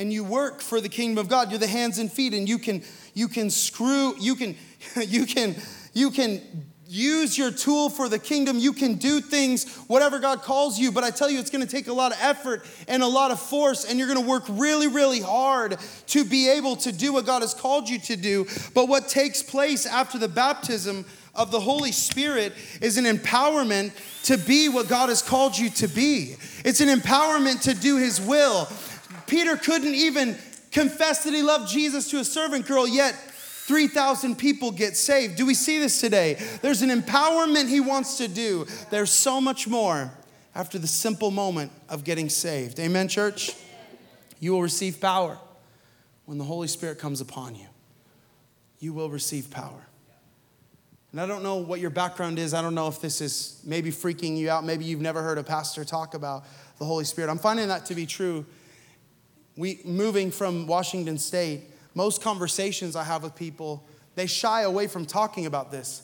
And 0.00 0.10
you 0.10 0.24
work 0.24 0.62
for 0.62 0.80
the 0.80 0.88
kingdom 0.88 1.18
of 1.18 1.28
God. 1.28 1.50
You're 1.50 1.58
the 1.58 1.66
hands 1.66 1.98
and 1.98 2.10
feet, 2.10 2.32
and 2.32 2.48
you 2.48 2.58
can 2.58 2.82
you 3.12 3.28
can 3.28 3.50
screw, 3.50 4.14
you 4.18 4.34
can, 4.34 4.56
you 4.96 5.26
can 5.26 5.54
you 5.92 6.10
can 6.10 6.40
use 6.86 7.38
your 7.38 7.50
tool 7.52 7.88
for 7.88 8.08
the 8.08 8.18
kingdom. 8.18 8.58
You 8.58 8.72
can 8.72 8.94
do 8.94 9.20
things, 9.20 9.76
whatever 9.86 10.18
God 10.18 10.42
calls 10.42 10.78
you. 10.78 10.90
But 10.90 11.04
I 11.04 11.10
tell 11.10 11.30
you, 11.30 11.38
it's 11.38 11.50
going 11.50 11.64
to 11.64 11.70
take 11.70 11.86
a 11.86 11.92
lot 11.92 12.12
of 12.12 12.18
effort 12.20 12.64
and 12.88 13.02
a 13.02 13.06
lot 13.06 13.30
of 13.30 13.38
force, 13.38 13.84
and 13.84 13.98
you're 13.98 14.08
going 14.08 14.20
to 14.20 14.26
work 14.26 14.44
really, 14.48 14.88
really 14.88 15.20
hard 15.20 15.76
to 16.08 16.24
be 16.24 16.48
able 16.48 16.76
to 16.76 16.92
do 16.92 17.12
what 17.12 17.26
God 17.26 17.42
has 17.42 17.54
called 17.54 17.88
you 17.88 17.98
to 18.00 18.16
do. 18.16 18.46
But 18.74 18.88
what 18.88 19.06
takes 19.06 19.42
place 19.42 19.86
after 19.86 20.18
the 20.18 20.28
baptism 20.28 21.04
of 21.34 21.50
the 21.50 21.60
Holy 21.60 21.92
Spirit 21.92 22.54
is 22.80 22.96
an 22.96 23.04
empowerment 23.04 23.92
to 24.24 24.36
be 24.36 24.68
what 24.68 24.88
God 24.88 25.10
has 25.10 25.22
called 25.22 25.56
you 25.56 25.70
to 25.70 25.86
be. 25.86 26.36
It's 26.64 26.80
an 26.80 26.88
empowerment 26.88 27.62
to 27.62 27.74
do 27.74 27.98
His 27.98 28.20
will. 28.20 28.68
Peter 29.30 29.56
couldn't 29.56 29.94
even 29.94 30.36
confess 30.72 31.22
that 31.22 31.32
he 31.32 31.40
loved 31.40 31.70
Jesus 31.70 32.10
to 32.10 32.18
a 32.18 32.24
servant 32.24 32.66
girl, 32.66 32.86
yet 32.88 33.14
3,000 33.14 34.34
people 34.34 34.72
get 34.72 34.96
saved. 34.96 35.36
Do 35.36 35.46
we 35.46 35.54
see 35.54 35.78
this 35.78 36.00
today? 36.00 36.36
There's 36.62 36.82
an 36.82 36.90
empowerment 36.90 37.68
he 37.68 37.78
wants 37.78 38.18
to 38.18 38.26
do. 38.26 38.66
There's 38.90 39.12
so 39.12 39.40
much 39.40 39.68
more 39.68 40.12
after 40.52 40.80
the 40.80 40.88
simple 40.88 41.30
moment 41.30 41.70
of 41.88 42.02
getting 42.02 42.28
saved. 42.28 42.80
Amen, 42.80 43.06
church? 43.06 43.54
You 44.40 44.50
will 44.50 44.62
receive 44.62 45.00
power 45.00 45.38
when 46.24 46.38
the 46.38 46.44
Holy 46.44 46.66
Spirit 46.66 46.98
comes 46.98 47.20
upon 47.20 47.54
you. 47.54 47.66
You 48.80 48.92
will 48.92 49.10
receive 49.10 49.48
power. 49.48 49.86
And 51.12 51.20
I 51.20 51.26
don't 51.26 51.44
know 51.44 51.56
what 51.58 51.78
your 51.78 51.90
background 51.90 52.40
is. 52.40 52.52
I 52.52 52.62
don't 52.62 52.74
know 52.74 52.88
if 52.88 53.00
this 53.00 53.20
is 53.20 53.62
maybe 53.64 53.92
freaking 53.92 54.36
you 54.36 54.50
out. 54.50 54.64
Maybe 54.64 54.84
you've 54.86 55.00
never 55.00 55.22
heard 55.22 55.38
a 55.38 55.44
pastor 55.44 55.84
talk 55.84 56.14
about 56.14 56.44
the 56.80 56.84
Holy 56.84 57.04
Spirit. 57.04 57.30
I'm 57.30 57.38
finding 57.38 57.68
that 57.68 57.86
to 57.86 57.94
be 57.94 58.06
true. 58.06 58.44
We 59.56 59.80
moving 59.84 60.30
from 60.30 60.66
Washington 60.66 61.18
State, 61.18 61.62
most 61.94 62.22
conversations 62.22 62.96
I 62.96 63.04
have 63.04 63.22
with 63.22 63.34
people, 63.34 63.84
they 64.14 64.26
shy 64.26 64.62
away 64.62 64.86
from 64.86 65.06
talking 65.06 65.46
about 65.46 65.70
this. 65.70 66.02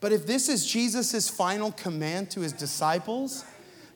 But 0.00 0.12
if 0.12 0.26
this 0.26 0.48
is 0.48 0.66
Jesus' 0.66 1.28
final 1.28 1.72
command 1.72 2.30
to 2.32 2.40
his 2.40 2.52
disciples, 2.52 3.44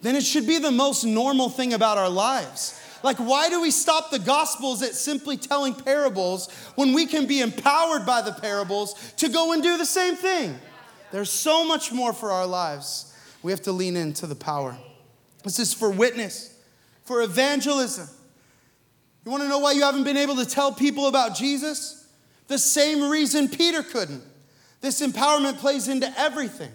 then 0.00 0.16
it 0.16 0.24
should 0.24 0.46
be 0.46 0.58
the 0.58 0.70
most 0.70 1.04
normal 1.04 1.48
thing 1.48 1.72
about 1.72 1.96
our 1.96 2.08
lives. 2.08 2.80
Like, 3.02 3.18
why 3.18 3.48
do 3.48 3.60
we 3.60 3.70
stop 3.70 4.10
the 4.10 4.18
Gospels 4.18 4.82
at 4.82 4.94
simply 4.94 5.36
telling 5.36 5.74
parables 5.74 6.50
when 6.74 6.92
we 6.92 7.06
can 7.06 7.26
be 7.26 7.40
empowered 7.40 8.06
by 8.06 8.22
the 8.22 8.32
parables 8.32 8.94
to 9.18 9.28
go 9.28 9.52
and 9.52 9.62
do 9.62 9.76
the 9.76 9.86
same 9.86 10.14
thing? 10.16 10.58
There's 11.10 11.30
so 11.30 11.64
much 11.64 11.92
more 11.92 12.12
for 12.12 12.30
our 12.30 12.46
lives. 12.46 13.14
We 13.42 13.52
have 13.52 13.62
to 13.62 13.72
lean 13.72 13.96
into 13.96 14.26
the 14.26 14.36
power. 14.36 14.76
This 15.42 15.58
is 15.58 15.74
for 15.74 15.90
witness, 15.90 16.56
for 17.04 17.22
evangelism, 17.22 18.08
you 19.24 19.30
want 19.30 19.42
to 19.42 19.48
know 19.48 19.58
why 19.58 19.72
you 19.72 19.82
haven't 19.82 20.04
been 20.04 20.16
able 20.16 20.36
to 20.36 20.46
tell 20.46 20.72
people 20.72 21.06
about 21.06 21.36
Jesus? 21.36 22.06
The 22.48 22.58
same 22.58 23.08
reason 23.08 23.48
Peter 23.48 23.82
couldn't. 23.82 24.22
This 24.80 25.00
empowerment 25.00 25.58
plays 25.58 25.88
into 25.88 26.12
everything. 26.18 26.72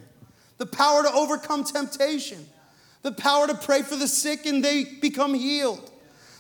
The 0.58 0.66
power 0.66 1.04
to 1.04 1.12
overcome 1.12 1.66
temptation, 1.66 2.46
the 3.04 3.12
power 3.12 3.48
to 3.48 3.54
pray 3.54 3.84
for 3.84 3.96
the 3.96 4.08
sick 4.08 4.46
and 4.46 4.64
they 4.64 4.86
become 4.86 5.34
healed, 5.34 5.92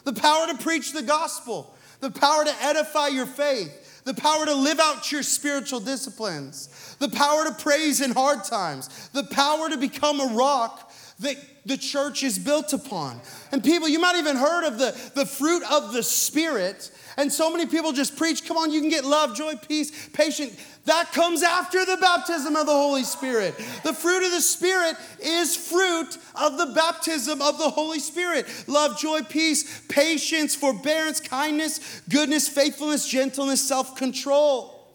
the 0.06 0.14
power 0.14 0.48
to 0.48 0.58
preach 0.58 0.94
the 0.94 1.04
gospel, 1.04 1.76
the 2.00 2.10
power 2.10 2.46
to 2.46 2.56
edify 2.62 3.08
your 3.08 3.26
faith, 3.26 4.02
the 4.06 4.14
power 4.14 4.46
to 4.46 4.56
live 4.56 4.80
out 4.80 5.12
your 5.12 5.22
spiritual 5.22 5.82
disciplines, 5.82 6.96
the 7.00 7.10
power 7.10 7.44
to 7.44 7.52
praise 7.52 8.02
in 8.02 8.12
hard 8.12 8.44
times, 8.44 9.10
the 9.10 9.26
power 9.26 9.70
to 9.70 9.78
become 9.78 10.20
a 10.20 10.34
rock 10.34 10.87
that 11.20 11.36
the 11.66 11.78
church 11.78 12.24
is 12.24 12.38
built 12.38 12.74
upon. 12.74 13.20
And 13.52 13.64
people, 13.64 13.90
you 13.90 14.00
might 14.00 14.16
even 14.16 14.36
heard 14.36 14.66
of 14.66 14.78
the, 14.78 14.96
the 15.16 15.26
fruit 15.26 15.64
of 15.72 15.92
the 15.92 16.04
Spirit. 16.04 16.92
And 17.18 17.34
so 17.34 17.52
many 17.52 17.66
people 17.66 17.92
just 17.92 18.16
preach, 18.16 18.46
come 18.46 18.56
on, 18.56 18.72
you 18.72 18.80
can 18.80 18.90
get 18.90 19.04
love, 19.04 19.36
joy, 19.36 19.56
peace, 19.56 20.10
patience. 20.10 20.56
That 20.86 21.12
comes 21.12 21.42
after 21.42 21.84
the 21.86 21.98
baptism 21.98 22.56
of 22.56 22.68
the 22.68 22.72
Holy 22.72 23.04
Spirit. 23.04 23.58
The 23.84 23.94
fruit 23.94 24.26
of 24.26 24.32
the 24.32 24.42
Spirit 24.42 24.96
is 25.20 25.56
fruit 25.56 26.18
of 26.36 26.58
the 26.58 26.68
baptism 26.68 27.42
of 27.42 27.58
the 27.58 27.70
Holy 27.70 28.00
Spirit 28.00 28.46
love, 28.68 28.98
joy, 29.00 29.22
peace, 29.24 29.82
patience, 29.90 30.56
forbearance, 30.56 31.20
kindness, 31.20 32.02
goodness, 32.08 32.48
faithfulness, 32.48 33.08
gentleness, 33.08 33.68
self 33.68 33.96
control. 33.96 34.88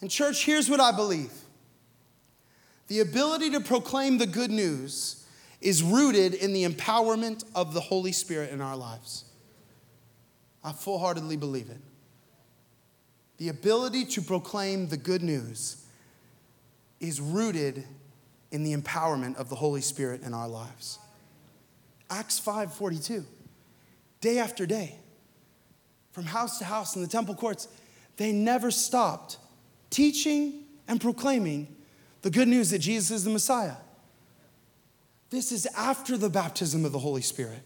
And, 0.00 0.10
church, 0.10 0.44
here's 0.44 0.68
what 0.68 0.80
I 0.80 0.92
believe 0.92 1.30
the 2.88 3.00
ability 3.00 3.50
to 3.50 3.60
proclaim 3.60 4.18
the 4.18 4.26
good 4.26 4.50
news 4.50 5.26
is 5.60 5.82
rooted 5.82 6.34
in 6.34 6.52
the 6.52 6.64
empowerment 6.64 7.44
of 7.54 7.72
the 7.72 7.80
Holy 7.80 8.12
Spirit 8.12 8.50
in 8.50 8.60
our 8.60 8.76
lives. 8.76 9.24
I 10.62 10.72
full 10.72 10.98
heartedly 10.98 11.36
believe 11.36 11.70
it. 11.70 11.80
The 13.38 13.48
ability 13.48 14.04
to 14.06 14.22
proclaim 14.22 14.88
the 14.88 14.96
good 14.96 15.22
news 15.22 15.84
is 17.00 17.20
rooted 17.20 17.84
in 18.50 18.62
the 18.62 18.74
empowerment 18.74 19.36
of 19.36 19.48
the 19.48 19.56
Holy 19.56 19.80
Spirit 19.80 20.22
in 20.22 20.32
our 20.32 20.48
lives. 20.48 20.98
Acts 22.10 22.38
5:42. 22.38 23.26
Day 24.20 24.38
after 24.38 24.64
day, 24.64 24.98
from 26.12 26.24
house 26.24 26.58
to 26.58 26.64
house 26.64 26.94
in 26.94 27.02
the 27.02 27.08
temple 27.08 27.34
courts, 27.34 27.68
they 28.16 28.30
never 28.30 28.70
stopped 28.70 29.38
teaching 29.90 30.64
and 30.86 31.00
proclaiming 31.00 31.74
the 32.24 32.30
good 32.30 32.48
news 32.48 32.70
that 32.70 32.78
Jesus 32.78 33.10
is 33.10 33.24
the 33.24 33.30
Messiah. 33.30 33.76
This 35.28 35.52
is 35.52 35.66
after 35.76 36.16
the 36.16 36.30
baptism 36.30 36.86
of 36.86 36.92
the 36.92 36.98
Holy 36.98 37.20
Spirit. 37.20 37.60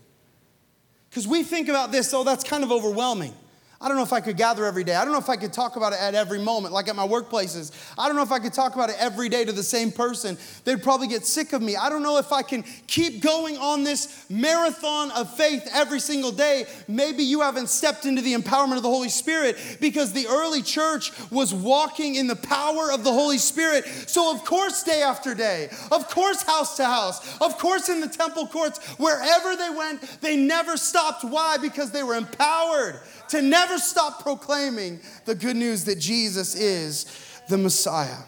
Because 1.08 1.28
we 1.28 1.44
think 1.44 1.68
about 1.68 1.92
this, 1.92 2.12
oh, 2.12 2.24
that's 2.24 2.42
kind 2.42 2.64
of 2.64 2.72
overwhelming. 2.72 3.32
I 3.80 3.86
don't 3.86 3.96
know 3.96 4.02
if 4.02 4.12
I 4.12 4.20
could 4.20 4.36
gather 4.36 4.64
every 4.64 4.82
day. 4.82 4.96
I 4.96 5.04
don't 5.04 5.12
know 5.12 5.20
if 5.20 5.28
I 5.28 5.36
could 5.36 5.52
talk 5.52 5.76
about 5.76 5.92
it 5.92 6.00
at 6.00 6.16
every 6.16 6.40
moment, 6.40 6.74
like 6.74 6.88
at 6.88 6.96
my 6.96 7.06
workplaces. 7.06 7.70
I 7.96 8.08
don't 8.08 8.16
know 8.16 8.24
if 8.24 8.32
I 8.32 8.40
could 8.40 8.52
talk 8.52 8.74
about 8.74 8.90
it 8.90 8.96
every 8.98 9.28
day 9.28 9.44
to 9.44 9.52
the 9.52 9.62
same 9.62 9.92
person. 9.92 10.36
They'd 10.64 10.82
probably 10.82 11.06
get 11.06 11.24
sick 11.24 11.52
of 11.52 11.62
me. 11.62 11.76
I 11.76 11.88
don't 11.88 12.02
know 12.02 12.18
if 12.18 12.32
I 12.32 12.42
can 12.42 12.64
keep 12.88 13.22
going 13.22 13.56
on 13.56 13.84
this 13.84 14.24
marathon 14.28 15.12
of 15.12 15.32
faith 15.36 15.68
every 15.72 16.00
single 16.00 16.32
day. 16.32 16.66
Maybe 16.88 17.22
you 17.22 17.40
haven't 17.42 17.68
stepped 17.68 18.04
into 18.04 18.20
the 18.20 18.34
empowerment 18.34 18.78
of 18.78 18.82
the 18.82 18.88
Holy 18.88 19.08
Spirit 19.08 19.56
because 19.80 20.12
the 20.12 20.26
early 20.26 20.62
church 20.62 21.12
was 21.30 21.54
walking 21.54 22.16
in 22.16 22.26
the 22.26 22.36
power 22.36 22.90
of 22.90 23.04
the 23.04 23.12
Holy 23.12 23.38
Spirit. 23.38 23.86
So, 23.86 24.34
of 24.34 24.44
course, 24.44 24.82
day 24.82 25.02
after 25.02 25.36
day, 25.36 25.68
of 25.92 26.08
course, 26.08 26.42
house 26.42 26.76
to 26.78 26.84
house, 26.84 27.40
of 27.40 27.56
course, 27.58 27.88
in 27.88 28.00
the 28.00 28.08
temple 28.08 28.48
courts, 28.48 28.84
wherever 28.98 29.54
they 29.54 29.70
went, 29.70 30.02
they 30.20 30.36
never 30.36 30.76
stopped. 30.76 31.22
Why? 31.22 31.58
Because 31.58 31.92
they 31.92 32.02
were 32.02 32.16
empowered 32.16 32.98
to 33.30 33.42
never 33.42 33.78
stop 33.78 34.22
proclaiming 34.22 35.00
the 35.24 35.34
good 35.34 35.56
news 35.56 35.84
that 35.84 35.98
Jesus 35.98 36.54
is 36.54 37.40
the 37.48 37.58
Messiah. 37.58 38.22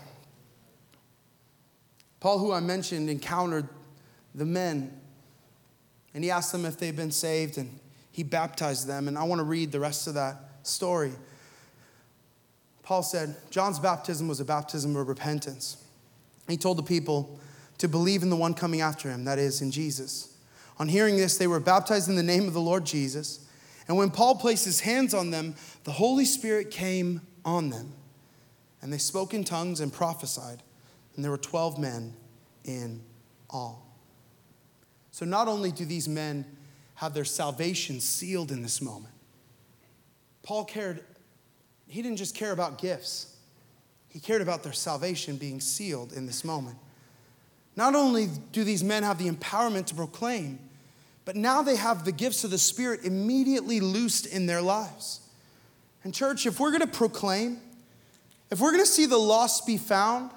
Paul, 2.20 2.38
who 2.38 2.52
I 2.52 2.60
mentioned, 2.60 3.08
encountered 3.08 3.68
the 4.34 4.44
men 4.44 5.00
and 6.14 6.24
he 6.24 6.30
asked 6.30 6.52
them 6.52 6.64
if 6.64 6.78
they'd 6.78 6.96
been 6.96 7.10
saved 7.10 7.58
and 7.58 7.78
he 8.10 8.22
baptized 8.22 8.86
them. 8.86 9.08
And 9.08 9.16
I 9.16 9.24
want 9.24 9.38
to 9.38 9.44
read 9.44 9.72
the 9.72 9.80
rest 9.80 10.06
of 10.06 10.14
that 10.14 10.36
story. 10.62 11.12
Paul 12.82 13.02
said, 13.02 13.36
John's 13.50 13.78
baptism 13.78 14.26
was 14.26 14.40
a 14.40 14.44
baptism 14.44 14.96
of 14.96 15.06
repentance. 15.06 15.76
He 16.48 16.56
told 16.56 16.78
the 16.78 16.82
people 16.82 17.38
to 17.78 17.88
believe 17.88 18.22
in 18.22 18.30
the 18.30 18.36
one 18.36 18.54
coming 18.54 18.80
after 18.80 19.08
him, 19.08 19.24
that 19.24 19.38
is, 19.38 19.62
in 19.62 19.70
Jesus. 19.70 20.36
On 20.78 20.88
hearing 20.88 21.16
this, 21.16 21.38
they 21.38 21.46
were 21.46 21.60
baptized 21.60 22.08
in 22.08 22.16
the 22.16 22.22
name 22.22 22.48
of 22.48 22.54
the 22.54 22.60
Lord 22.60 22.84
Jesus. 22.84 23.46
And 23.90 23.98
when 23.98 24.12
Paul 24.12 24.36
placed 24.36 24.64
his 24.64 24.78
hands 24.78 25.14
on 25.14 25.32
them, 25.32 25.56
the 25.82 25.90
Holy 25.90 26.24
Spirit 26.24 26.70
came 26.70 27.22
on 27.44 27.70
them. 27.70 27.92
And 28.80 28.92
they 28.92 28.98
spoke 28.98 29.34
in 29.34 29.42
tongues 29.42 29.80
and 29.80 29.92
prophesied. 29.92 30.62
And 31.16 31.24
there 31.24 31.32
were 31.32 31.36
12 31.36 31.76
men 31.80 32.14
in 32.64 33.02
all. 33.50 33.84
So 35.10 35.26
not 35.26 35.48
only 35.48 35.72
do 35.72 35.84
these 35.84 36.06
men 36.06 36.46
have 36.94 37.14
their 37.14 37.24
salvation 37.24 37.98
sealed 37.98 38.52
in 38.52 38.62
this 38.62 38.80
moment, 38.80 39.12
Paul 40.44 40.66
cared, 40.66 41.02
he 41.88 42.00
didn't 42.00 42.18
just 42.18 42.36
care 42.36 42.52
about 42.52 42.78
gifts, 42.78 43.34
he 44.06 44.20
cared 44.20 44.40
about 44.40 44.62
their 44.62 44.72
salvation 44.72 45.34
being 45.34 45.60
sealed 45.60 46.12
in 46.12 46.26
this 46.26 46.44
moment. 46.44 46.76
Not 47.74 47.96
only 47.96 48.28
do 48.52 48.62
these 48.62 48.84
men 48.84 49.02
have 49.02 49.18
the 49.18 49.28
empowerment 49.28 49.86
to 49.86 49.96
proclaim, 49.96 50.60
but 51.30 51.36
now 51.36 51.62
they 51.62 51.76
have 51.76 52.04
the 52.04 52.10
gifts 52.10 52.42
of 52.42 52.50
the 52.50 52.58
Spirit 52.58 53.04
immediately 53.04 53.78
loosed 53.78 54.26
in 54.26 54.46
their 54.46 54.60
lives. 54.60 55.20
And, 56.02 56.12
church, 56.12 56.44
if 56.44 56.58
we're 56.58 56.76
to 56.76 56.88
proclaim, 56.88 57.60
if 58.50 58.58
we're 58.58 58.76
to 58.76 58.84
see 58.84 59.06
the 59.06 59.16
lost 59.16 59.64
be 59.64 59.76
found, 59.76 60.32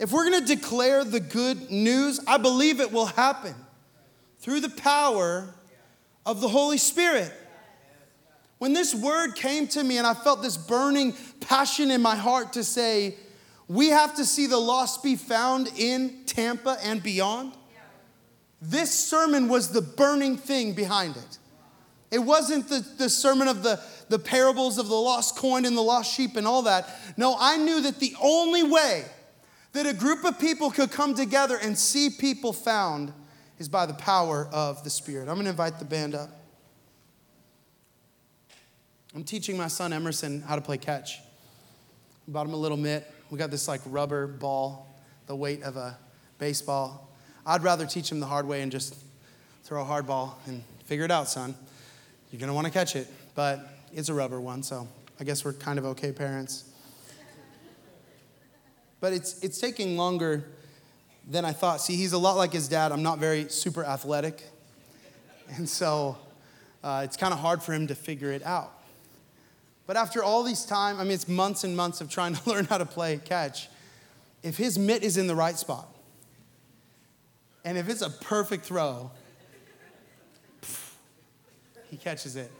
if 0.00 0.10
we're 0.10 0.36
to 0.36 0.44
declare 0.44 1.04
the 1.04 1.20
good 1.20 1.70
news, 1.70 2.18
I 2.26 2.38
believe 2.38 2.80
it 2.80 2.90
will 2.90 3.06
happen 3.06 3.54
through 4.40 4.58
the 4.58 4.70
power 4.70 5.54
of 6.26 6.40
the 6.40 6.48
Holy 6.48 6.78
Spirit. 6.78 7.32
When 8.58 8.72
this 8.72 8.92
word 8.92 9.36
came 9.36 9.68
to 9.68 9.84
me 9.84 9.98
and 9.98 10.06
I 10.06 10.14
felt 10.14 10.42
this 10.42 10.56
burning 10.56 11.14
passion 11.42 11.92
in 11.92 12.02
my 12.02 12.16
heart 12.16 12.54
to 12.54 12.64
say, 12.64 13.14
we 13.68 13.90
have 13.90 14.16
to 14.16 14.24
see 14.24 14.48
the 14.48 14.58
lost 14.58 15.00
be 15.00 15.14
found 15.14 15.70
in 15.76 16.24
Tampa 16.26 16.76
and 16.82 17.00
beyond. 17.00 17.52
This 18.66 18.92
sermon 18.92 19.48
was 19.48 19.68
the 19.68 19.82
burning 19.82 20.38
thing 20.38 20.72
behind 20.72 21.18
it. 21.18 21.38
It 22.10 22.20
wasn't 22.20 22.68
the, 22.68 22.86
the 22.96 23.10
sermon 23.10 23.46
of 23.46 23.62
the, 23.62 23.78
the 24.08 24.18
parables 24.18 24.78
of 24.78 24.88
the 24.88 24.94
lost 24.94 25.36
coin 25.36 25.66
and 25.66 25.76
the 25.76 25.82
lost 25.82 26.14
sheep 26.14 26.36
and 26.36 26.46
all 26.46 26.62
that. 26.62 26.88
No, 27.18 27.36
I 27.38 27.58
knew 27.58 27.82
that 27.82 28.00
the 28.00 28.14
only 28.22 28.62
way 28.62 29.04
that 29.72 29.84
a 29.84 29.92
group 29.92 30.24
of 30.24 30.38
people 30.38 30.70
could 30.70 30.90
come 30.90 31.14
together 31.14 31.58
and 31.60 31.76
see 31.76 32.08
people 32.08 32.54
found 32.54 33.12
is 33.58 33.68
by 33.68 33.84
the 33.84 33.94
power 33.94 34.48
of 34.50 34.82
the 34.82 34.90
Spirit. 34.90 35.28
I'm 35.28 35.34
going 35.34 35.44
to 35.44 35.50
invite 35.50 35.78
the 35.78 35.84
band 35.84 36.14
up. 36.14 36.30
I'm 39.14 39.24
teaching 39.24 39.58
my 39.58 39.68
son 39.68 39.92
Emerson 39.92 40.40
how 40.40 40.54
to 40.54 40.62
play 40.62 40.78
catch. 40.78 41.20
Bought 42.26 42.46
him 42.46 42.54
a 42.54 42.56
little 42.56 42.78
mitt. 42.78 43.10
We 43.30 43.36
got 43.36 43.50
this 43.50 43.68
like 43.68 43.82
rubber 43.84 44.26
ball, 44.26 44.88
the 45.26 45.36
weight 45.36 45.62
of 45.62 45.76
a 45.76 45.98
baseball. 46.38 47.10
I'd 47.46 47.62
rather 47.62 47.86
teach 47.86 48.10
him 48.10 48.20
the 48.20 48.26
hard 48.26 48.46
way 48.46 48.62
and 48.62 48.72
just 48.72 48.96
throw 49.64 49.82
a 49.82 49.84
hard 49.84 50.06
ball 50.06 50.38
and 50.46 50.62
figure 50.86 51.04
it 51.04 51.10
out, 51.10 51.28
son. 51.28 51.54
You're 52.30 52.40
going 52.40 52.48
to 52.48 52.54
want 52.54 52.66
to 52.66 52.72
catch 52.72 52.96
it, 52.96 53.06
but 53.34 53.60
it's 53.92 54.08
a 54.08 54.14
rubber 54.14 54.40
one, 54.40 54.62
so 54.62 54.88
I 55.20 55.24
guess 55.24 55.44
we're 55.44 55.52
kind 55.52 55.78
of 55.78 55.84
okay 55.86 56.12
parents. 56.12 56.64
But 59.00 59.12
it's, 59.12 59.42
it's 59.42 59.60
taking 59.60 59.96
longer 59.96 60.44
than 61.28 61.44
I 61.44 61.52
thought. 61.52 61.80
See, 61.80 61.96
he's 61.96 62.12
a 62.12 62.18
lot 62.18 62.36
like 62.36 62.52
his 62.52 62.68
dad. 62.68 62.92
I'm 62.92 63.02
not 63.02 63.18
very 63.18 63.48
super 63.48 63.84
athletic. 63.84 64.42
And 65.56 65.68
so 65.68 66.16
uh, 66.82 67.02
it's 67.04 67.16
kind 67.16 67.32
of 67.32 67.40
hard 67.40 67.62
for 67.62 67.72
him 67.72 67.86
to 67.88 67.94
figure 67.94 68.32
it 68.32 68.42
out. 68.44 68.72
But 69.86 69.96
after 69.96 70.22
all 70.22 70.42
these 70.42 70.64
time, 70.64 70.98
I 70.98 71.02
mean, 71.02 71.12
it's 71.12 71.28
months 71.28 71.64
and 71.64 71.76
months 71.76 72.00
of 72.00 72.08
trying 72.08 72.34
to 72.34 72.50
learn 72.50 72.64
how 72.64 72.78
to 72.78 72.86
play 72.86 73.20
catch. 73.22 73.68
If 74.42 74.56
his 74.56 74.78
mitt 74.78 75.02
is 75.02 75.16
in 75.16 75.26
the 75.26 75.34
right 75.34 75.56
spot, 75.56 75.93
and 77.64 77.78
if 77.78 77.88
it's 77.88 78.02
a 78.02 78.10
perfect 78.10 78.66
throw, 78.66 79.10
he 81.90 81.96
catches 81.96 82.36
it. 82.36 82.50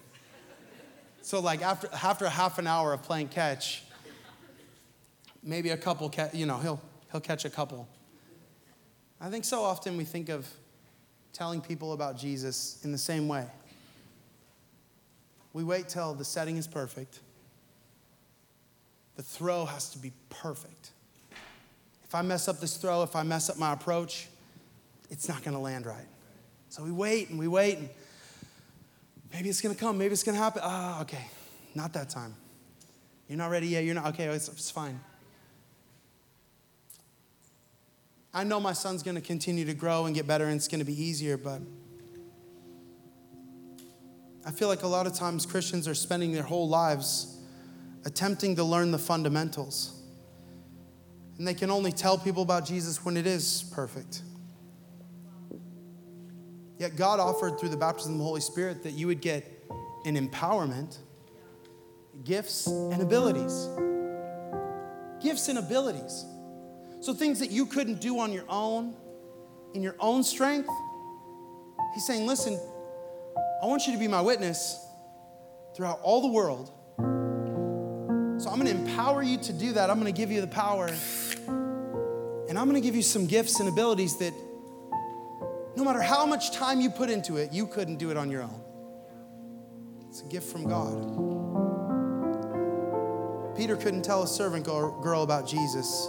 So, 1.23 1.41
like 1.41 1.63
after, 1.63 1.89
after 2.03 2.29
half 2.29 2.59
an 2.59 2.67
hour 2.67 2.93
of 2.93 3.03
playing 3.03 3.29
catch, 3.29 3.85
maybe 5.43 5.71
a 5.71 5.77
couple, 5.77 6.13
you 6.33 6.47
know, 6.47 6.59
he'll, 6.59 6.81
he'll 7.11 7.21
catch 7.21 7.45
a 7.45 7.51
couple. 7.51 7.89
I 9.21 9.31
think 9.31 9.45
so 9.45 9.63
often 9.63 9.97
we 9.97 10.05
think 10.05 10.29
of 10.29 10.49
telling 11.33 11.61
people 11.61 11.93
about 11.93 12.17
Jesus 12.17 12.81
in 12.85 12.93
the 12.93 12.99
same 12.99 13.27
way. 13.29 13.47
We 15.53 15.65
wait 15.65 15.89
till 15.89 16.15
the 16.15 16.25
setting 16.25 16.57
is 16.57 16.67
perfect. 16.67 17.21
The 19.17 19.23
throw 19.23 19.65
has 19.65 19.91
to 19.91 19.99
be 19.99 20.13
perfect. 20.29 20.91
If 22.05 22.15
I 22.15 22.23
mess 22.23 22.49
up 22.49 22.61
this 22.61 22.77
throw, 22.77 23.03
if 23.03 23.17
I 23.17 23.23
mess 23.23 23.49
up 23.49 23.59
my 23.59 23.73
approach, 23.73 24.29
it's 25.15 25.29
not 25.29 25.45
going 25.45 25.55
to 25.55 25.61
land 25.61 25.87
right. 25.87 26.09
So 26.71 26.83
we 26.83 26.91
wait 26.91 27.31
and 27.31 27.39
we 27.39 27.47
wait, 27.47 27.79
and 27.79 27.89
maybe 29.33 29.49
it's 29.49 29.61
going 29.61 29.73
to 29.73 29.81
come, 29.81 29.97
maybe 29.97 30.13
it's 30.13 30.25
going 30.25 30.37
to 30.37 30.43
happen. 30.43 30.61
Ah, 30.65 31.03
okay, 31.03 31.25
not 31.73 31.93
that 31.93 32.11
time. 32.11 32.35
You're 33.29 33.39
not 33.39 33.51
ready 33.53 33.69
yet. 33.69 33.85
You're 33.85 33.95
not, 33.95 34.07
okay, 34.09 34.25
it's, 34.25 34.49
it's 34.49 34.73
fine. 34.73 34.99
I 38.35 38.43
know 38.43 38.59
my 38.59 38.73
son's 38.73 39.05
going 39.05 39.15
to 39.15 39.21
continue 39.21 39.65
to 39.67 39.75
grow 39.75 40.07
and 40.07 40.17
get 40.17 40.27
better, 40.27 40.47
and 40.47 40.57
it's 40.57 40.67
going 40.67 40.81
to 40.81 40.85
be 40.85 41.01
easier, 41.01 41.37
but 41.37 41.61
I 44.45 44.51
feel 44.51 44.67
like 44.67 44.83
a 44.83 44.89
lot 44.89 45.07
of 45.07 45.15
times 45.15 45.47
Christians 45.47 45.87
are 45.87 45.95
spending 45.95 46.33
their 46.33 46.43
whole 46.43 46.69
lives 46.69 47.39
attempting 48.05 48.57
to 48.57 48.65
learn 48.65 48.91
the 48.91 48.99
fundamentals. 48.99 50.03
And 51.39 51.47
they 51.47 51.55
can 51.55 51.71
only 51.71 51.93
tell 51.93 52.19
people 52.19 52.43
about 52.43 52.67
Jesus 52.67 53.05
when 53.05 53.17
it 53.17 53.29
is 53.29 53.71
perfect. 53.73 54.23
Yet 56.79 56.97
God 56.97 57.21
offered 57.21 57.59
through 57.59 57.69
the 57.69 57.77
baptism 57.77 58.13
of 58.13 58.19
the 58.19 58.25
Holy 58.25 58.41
Spirit 58.41 58.83
that 58.83 58.93
you 58.93 59.07
would 59.07 59.21
get 59.21 59.45
an 60.05 60.17
empowerment, 60.17 60.99
gifts, 62.25 62.67
and 62.67 63.01
abilities. 63.01 63.69
Gifts 65.23 65.49
and 65.49 65.59
abilities. 65.59 66.25
So 67.01 67.15
things 67.15 67.39
that 67.41 67.51
you 67.51 67.67
couldn't 67.67 68.01
do 68.01 68.19
on 68.19 68.33
your 68.33 68.45
own, 68.49 68.95
in 69.75 69.83
your 69.83 69.97
own 70.01 70.25
strength. 70.25 70.69
He's 71.95 72.07
saying, 72.07 72.27
listen, 72.27 72.59
I 73.63 73.67
want 73.67 73.87
you 73.87 73.93
to 73.93 73.99
be 73.99 74.09
my 74.09 74.21
witness 74.21 74.79
throughout 75.77 76.01
all 76.03 76.23
the 76.23 76.29
world. 76.29 76.71
So 78.43 78.51
I'm 78.51 78.61
going 78.61 78.67
to 78.67 78.91
empower 78.91 79.23
you 79.23 79.39
to 79.39 79.53
do 79.53 79.73
that. 79.75 79.91
I'm 79.91 80.01
going 80.01 80.13
to 80.13 80.17
give 80.17 80.31
you 80.31 80.41
the 80.41 80.47
power. 80.47 80.91
And 81.47 82.59
I'm 82.59 82.69
going 82.69 82.75
to 82.75 82.87
give 82.87 82.97
you 82.97 83.03
some 83.03 83.27
gifts 83.27 83.61
and 83.61 83.69
abilities 83.69 84.19
that 84.19 84.35
no 85.77 85.85
matter 85.85 86.01
how 86.01 86.25
much 86.27 86.53
time 86.53 86.81
you 86.81 86.91
put 86.91 87.11
into 87.11 87.37
it, 87.37 87.53
you 87.53 87.67
couldn't 87.67 87.97
do 87.97 88.11
it 88.11 88.17
on 88.17 88.31
your 88.31 88.43
own. 88.43 88.61
It's 90.09 90.23
a 90.23 90.27
gift 90.27 90.51
from 90.51 90.69
God. 90.69 91.35
Peter 93.57 93.77
couldn't 93.77 94.03
tell 94.03 94.23
a 94.23 94.27
servant 94.27 94.65
girl 94.65 95.23
about 95.23 95.47
Jesus, 95.47 96.09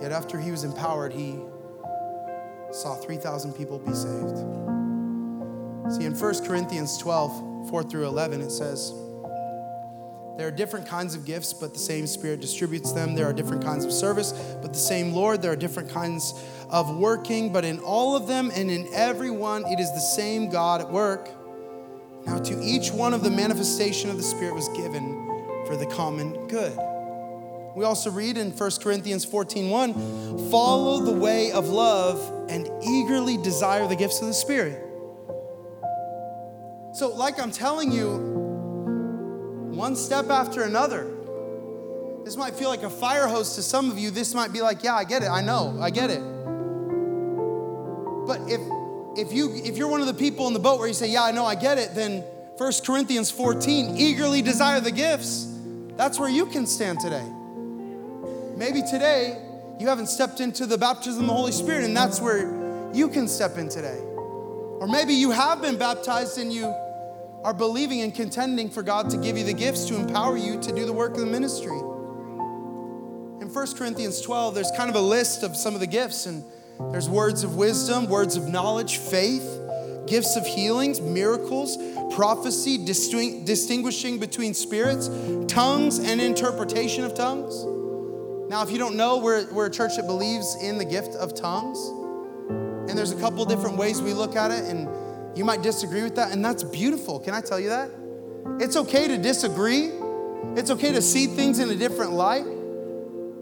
yet 0.00 0.12
after 0.12 0.38
he 0.40 0.50
was 0.50 0.64
empowered, 0.64 1.12
he 1.12 1.38
saw 2.72 2.94
3,000 2.96 3.52
people 3.52 3.78
be 3.78 3.92
saved. 3.94 4.38
See, 5.94 6.04
in 6.04 6.14
1 6.18 6.44
Corinthians 6.44 6.98
12, 6.98 7.70
4 7.70 7.82
through 7.84 8.06
11, 8.06 8.40
it 8.40 8.50
says, 8.50 8.92
there 10.36 10.46
are 10.46 10.50
different 10.50 10.86
kinds 10.86 11.14
of 11.14 11.24
gifts, 11.24 11.54
but 11.54 11.72
the 11.72 11.78
same 11.78 12.06
Spirit 12.06 12.40
distributes 12.40 12.92
them. 12.92 13.14
There 13.14 13.26
are 13.26 13.32
different 13.32 13.64
kinds 13.64 13.86
of 13.86 13.92
service, 13.92 14.32
but 14.60 14.72
the 14.72 14.78
same 14.78 15.12
Lord. 15.12 15.40
There 15.40 15.52
are 15.52 15.56
different 15.56 15.88
kinds 15.88 16.34
of 16.68 16.94
working, 16.94 17.52
but 17.52 17.64
in 17.64 17.78
all 17.78 18.16
of 18.16 18.26
them 18.26 18.50
and 18.54 18.70
in 18.70 18.86
every 18.92 19.30
one, 19.30 19.64
it 19.64 19.80
is 19.80 19.90
the 19.92 20.00
same 20.00 20.50
God 20.50 20.82
at 20.82 20.90
work. 20.90 21.30
Now, 22.26 22.38
to 22.38 22.62
each 22.62 22.90
one 22.90 23.14
of 23.14 23.22
the 23.22 23.30
manifestation 23.30 24.10
of 24.10 24.18
the 24.18 24.22
Spirit 24.22 24.54
was 24.54 24.68
given 24.70 25.64
for 25.66 25.76
the 25.76 25.86
common 25.86 26.48
good. 26.48 26.76
We 27.74 27.84
also 27.84 28.10
read 28.10 28.36
in 28.36 28.50
1 28.50 28.70
Corinthians 28.82 29.24
14 29.24 29.70
1, 29.70 30.50
follow 30.50 31.00
the 31.00 31.12
way 31.12 31.52
of 31.52 31.68
love 31.68 32.50
and 32.50 32.68
eagerly 32.84 33.36
desire 33.38 33.86
the 33.86 33.96
gifts 33.96 34.20
of 34.20 34.26
the 34.26 34.34
Spirit. 34.34 34.82
So, 36.94 37.14
like 37.14 37.38
I'm 37.38 37.52
telling 37.52 37.92
you, 37.92 38.35
one 39.76 39.94
step 39.94 40.30
after 40.30 40.62
another. 40.62 41.12
This 42.24 42.36
might 42.36 42.54
feel 42.54 42.68
like 42.68 42.82
a 42.82 42.90
fire 42.90 43.28
hose 43.28 43.54
to 43.54 43.62
some 43.62 43.90
of 43.90 43.98
you. 43.98 44.10
This 44.10 44.34
might 44.34 44.52
be 44.52 44.60
like, 44.60 44.82
yeah, 44.82 44.94
I 44.94 45.04
get 45.04 45.22
it. 45.22 45.28
I 45.28 45.42
know. 45.42 45.78
I 45.80 45.90
get 45.90 46.10
it. 46.10 46.22
But 48.26 48.40
if 48.48 48.60
if 49.16 49.32
you 49.32 49.54
if 49.54 49.76
you're 49.76 49.88
one 49.88 50.00
of 50.00 50.06
the 50.06 50.14
people 50.14 50.48
in 50.48 50.52
the 50.52 50.58
boat 50.58 50.78
where 50.78 50.88
you 50.88 50.94
say, 50.94 51.08
"Yeah, 51.08 51.22
I 51.22 51.30
know, 51.30 51.46
I 51.46 51.54
get 51.54 51.78
it," 51.78 51.94
then 51.94 52.24
1 52.58 52.72
Corinthians 52.84 53.30
14, 53.30 53.96
eagerly 53.96 54.42
desire 54.42 54.80
the 54.80 54.90
gifts. 54.90 55.46
That's 55.96 56.18
where 56.18 56.28
you 56.28 56.46
can 56.46 56.66
stand 56.66 57.00
today. 57.00 57.24
Maybe 58.56 58.82
today 58.82 59.38
you 59.78 59.86
haven't 59.88 60.08
stepped 60.08 60.40
into 60.40 60.66
the 60.66 60.78
baptism 60.78 61.22
of 61.22 61.26
the 61.28 61.34
Holy 61.34 61.52
Spirit 61.52 61.84
and 61.84 61.96
that's 61.96 62.20
where 62.20 62.92
you 62.92 63.08
can 63.08 63.28
step 63.28 63.58
in 63.58 63.68
today. 63.68 63.98
Or 64.80 64.86
maybe 64.88 65.14
you 65.14 65.30
have 65.30 65.60
been 65.60 65.76
baptized 65.76 66.38
and 66.38 66.52
you 66.52 66.74
are 67.44 67.54
believing 67.54 68.00
and 68.00 68.14
contending 68.14 68.68
for 68.68 68.82
God 68.82 69.10
to 69.10 69.16
give 69.16 69.36
you 69.38 69.44
the 69.44 69.52
gifts 69.52 69.86
to 69.86 69.96
empower 69.96 70.36
you 70.36 70.60
to 70.60 70.72
do 70.74 70.84
the 70.84 70.92
work 70.92 71.12
of 71.12 71.20
the 71.20 71.26
ministry. 71.26 71.78
In 73.40 73.48
1 73.52 73.74
Corinthians 73.76 74.20
12, 74.20 74.54
there's 74.54 74.70
kind 74.76 74.90
of 74.90 74.96
a 74.96 75.00
list 75.00 75.42
of 75.42 75.56
some 75.56 75.74
of 75.74 75.80
the 75.80 75.86
gifts, 75.86 76.26
and 76.26 76.44
there's 76.90 77.08
words 77.08 77.44
of 77.44 77.56
wisdom, 77.56 78.08
words 78.08 78.36
of 78.36 78.48
knowledge, 78.48 78.98
faith, 78.98 79.60
gifts 80.06 80.36
of 80.36 80.46
healings, 80.46 81.00
miracles, 81.00 81.76
prophecy, 82.14 82.84
distinguishing 82.84 84.18
between 84.18 84.54
spirits, 84.54 85.08
tongues, 85.46 85.98
and 85.98 86.20
interpretation 86.20 87.04
of 87.04 87.14
tongues. 87.14 87.64
Now, 88.48 88.62
if 88.62 88.70
you 88.70 88.78
don't 88.78 88.96
know, 88.96 89.18
we're, 89.18 89.52
we're 89.52 89.66
a 89.66 89.70
church 89.70 89.96
that 89.96 90.06
believes 90.06 90.56
in 90.62 90.78
the 90.78 90.84
gift 90.84 91.14
of 91.16 91.34
tongues. 91.34 91.78
And 92.88 92.96
there's 92.96 93.10
a 93.10 93.20
couple 93.20 93.44
different 93.44 93.76
ways 93.76 94.00
we 94.00 94.12
look 94.12 94.36
at 94.36 94.52
it. 94.52 94.64
And 94.64 94.86
you 95.36 95.44
might 95.44 95.62
disagree 95.62 96.02
with 96.02 96.16
that, 96.16 96.32
and 96.32 96.42
that's 96.42 96.64
beautiful. 96.64 97.20
Can 97.20 97.34
I 97.34 97.42
tell 97.42 97.60
you 97.60 97.68
that? 97.68 97.90
It's 98.58 98.74
okay 98.76 99.06
to 99.06 99.18
disagree. 99.18 99.90
It's 100.56 100.70
okay 100.70 100.92
to 100.92 101.02
see 101.02 101.26
things 101.26 101.58
in 101.58 101.68
a 101.68 101.74
different 101.74 102.12
light. 102.12 102.46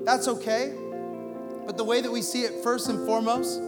That's 0.05 0.27
okay. 0.27 0.73
But 1.65 1.77
the 1.77 1.85
way 1.85 2.01
that 2.01 2.11
we 2.11 2.21
see 2.21 2.43
it 2.43 2.65
first 2.65 2.89
and 2.89 3.07
foremost 3.07 3.61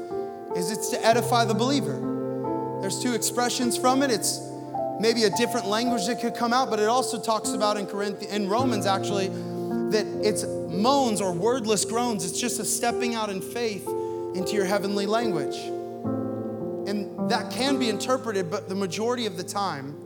is 0.57 0.71
it's 0.71 0.91
to 0.91 1.07
edify 1.07 1.45
the 1.45 1.55
believer. 1.55 2.79
There's 2.81 3.01
two 3.01 3.15
expressions 3.15 3.77
from 3.77 4.03
it. 4.03 4.11
It's 4.11 4.41
maybe 5.01 5.25
a 5.25 5.31
different 5.31 5.67
language 5.67 6.07
that 6.07 6.21
could 6.21 6.35
come 6.35 6.53
out, 6.53 6.69
but 6.69 6.81
it 6.81 6.89
also 6.89 7.21
talks 7.21 7.51
about 7.51 7.77
in 7.77 7.87
Corinthians, 7.87 8.35
in 8.35 8.49
Romans 8.49 8.87
actually, 8.87 9.29
that 9.91 10.05
it's 10.23 10.45
moans 10.45 11.21
or 11.21 11.33
wordless 11.33 11.85
groans. 11.85 12.25
It's 12.25 12.41
just 12.41 12.59
a 12.59 12.65
stepping 12.65 13.15
out 13.15 13.31
in 13.31 13.41
faith 13.41 13.87
into 14.35 14.55
your 14.55 14.65
heavenly 14.65 15.07
language. 15.07 15.57
And 16.87 17.31
that 17.31 17.51
can 17.51 17.79
be 17.79 17.89
interpreted, 17.89 18.51
but 18.51 18.69
the 18.69 18.75
majority 18.75 19.27
of 19.27 19.37
the 19.37 19.43
time, 19.43 19.97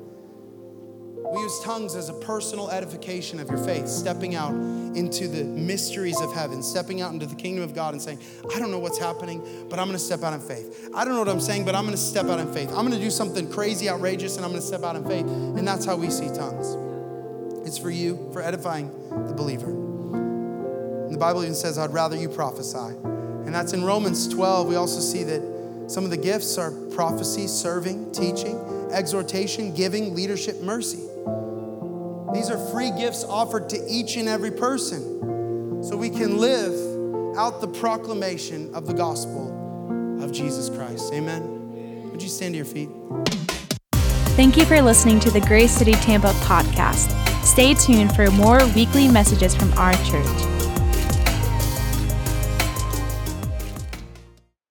we 1.32 1.40
use 1.40 1.60
tongues 1.60 1.94
as 1.94 2.08
a 2.08 2.14
personal 2.14 2.70
edification 2.70 3.38
of 3.38 3.48
your 3.48 3.58
faith, 3.58 3.86
stepping 3.86 4.34
out 4.34 4.52
into 4.96 5.28
the 5.28 5.44
mysteries 5.44 6.20
of 6.20 6.32
heaven, 6.32 6.62
stepping 6.62 7.00
out 7.02 7.12
into 7.12 7.26
the 7.26 7.36
kingdom 7.36 7.62
of 7.62 7.74
God 7.74 7.94
and 7.94 8.02
saying, 8.02 8.18
I 8.52 8.58
don't 8.58 8.70
know 8.70 8.78
what's 8.78 8.98
happening, 8.98 9.66
but 9.68 9.78
I'm 9.78 9.86
gonna 9.86 9.98
step 9.98 10.22
out 10.22 10.32
in 10.32 10.40
faith. 10.40 10.88
I 10.94 11.04
don't 11.04 11.14
know 11.14 11.20
what 11.20 11.28
I'm 11.28 11.40
saying, 11.40 11.64
but 11.64 11.74
I'm 11.74 11.84
gonna 11.84 11.96
step 11.96 12.26
out 12.26 12.40
in 12.40 12.52
faith. 12.52 12.70
I'm 12.70 12.84
gonna 12.84 12.98
do 12.98 13.10
something 13.10 13.50
crazy, 13.50 13.88
outrageous, 13.88 14.36
and 14.36 14.44
I'm 14.44 14.50
gonna 14.50 14.62
step 14.62 14.82
out 14.82 14.96
in 14.96 15.04
faith. 15.04 15.26
And 15.26 15.68
that's 15.68 15.84
how 15.84 15.96
we 15.96 16.10
see 16.10 16.26
tongues. 16.28 16.76
It's 17.66 17.78
for 17.78 17.90
you, 17.90 18.28
for 18.32 18.42
edifying 18.42 18.90
the 19.28 19.34
believer. 19.34 19.70
And 19.70 21.12
the 21.12 21.18
Bible 21.18 21.42
even 21.42 21.54
says, 21.54 21.78
I'd 21.78 21.92
rather 21.92 22.16
you 22.16 22.28
prophesy. 22.28 22.96
And 23.44 23.54
that's 23.54 23.72
in 23.72 23.84
Romans 23.84 24.26
12. 24.28 24.66
We 24.66 24.76
also 24.76 25.00
see 25.00 25.22
that 25.24 25.59
some 25.90 26.04
of 26.04 26.10
the 26.10 26.16
gifts 26.16 26.56
are 26.56 26.70
prophecy, 26.70 27.48
serving, 27.48 28.12
teaching, 28.12 28.56
exhortation, 28.92 29.74
giving, 29.74 30.14
leadership, 30.14 30.60
mercy. 30.60 31.00
These 32.32 32.48
are 32.48 32.64
free 32.70 32.92
gifts 32.92 33.24
offered 33.24 33.68
to 33.70 33.84
each 33.88 34.16
and 34.16 34.28
every 34.28 34.52
person 34.52 35.82
so 35.82 35.96
we 35.96 36.08
can 36.08 36.38
live 36.38 37.36
out 37.36 37.60
the 37.60 37.66
proclamation 37.66 38.72
of 38.72 38.86
the 38.86 38.94
gospel 38.94 40.22
of 40.22 40.30
Jesus 40.30 40.68
Christ. 40.68 41.12
Amen. 41.12 42.08
Would 42.12 42.22
you 42.22 42.28
stand 42.28 42.54
to 42.54 42.58
your 42.58 42.66
feet? 42.66 42.88
Thank 44.36 44.56
you 44.56 44.64
for 44.66 44.80
listening 44.80 45.18
to 45.18 45.30
the 45.32 45.40
Grace 45.40 45.72
City 45.72 45.94
Tampa 45.94 46.30
podcast. 46.44 47.10
Stay 47.44 47.74
tuned 47.74 48.14
for 48.14 48.30
more 48.30 48.64
weekly 48.76 49.08
messages 49.08 49.56
from 49.56 49.72
our 49.72 49.94
church. 50.04 50.59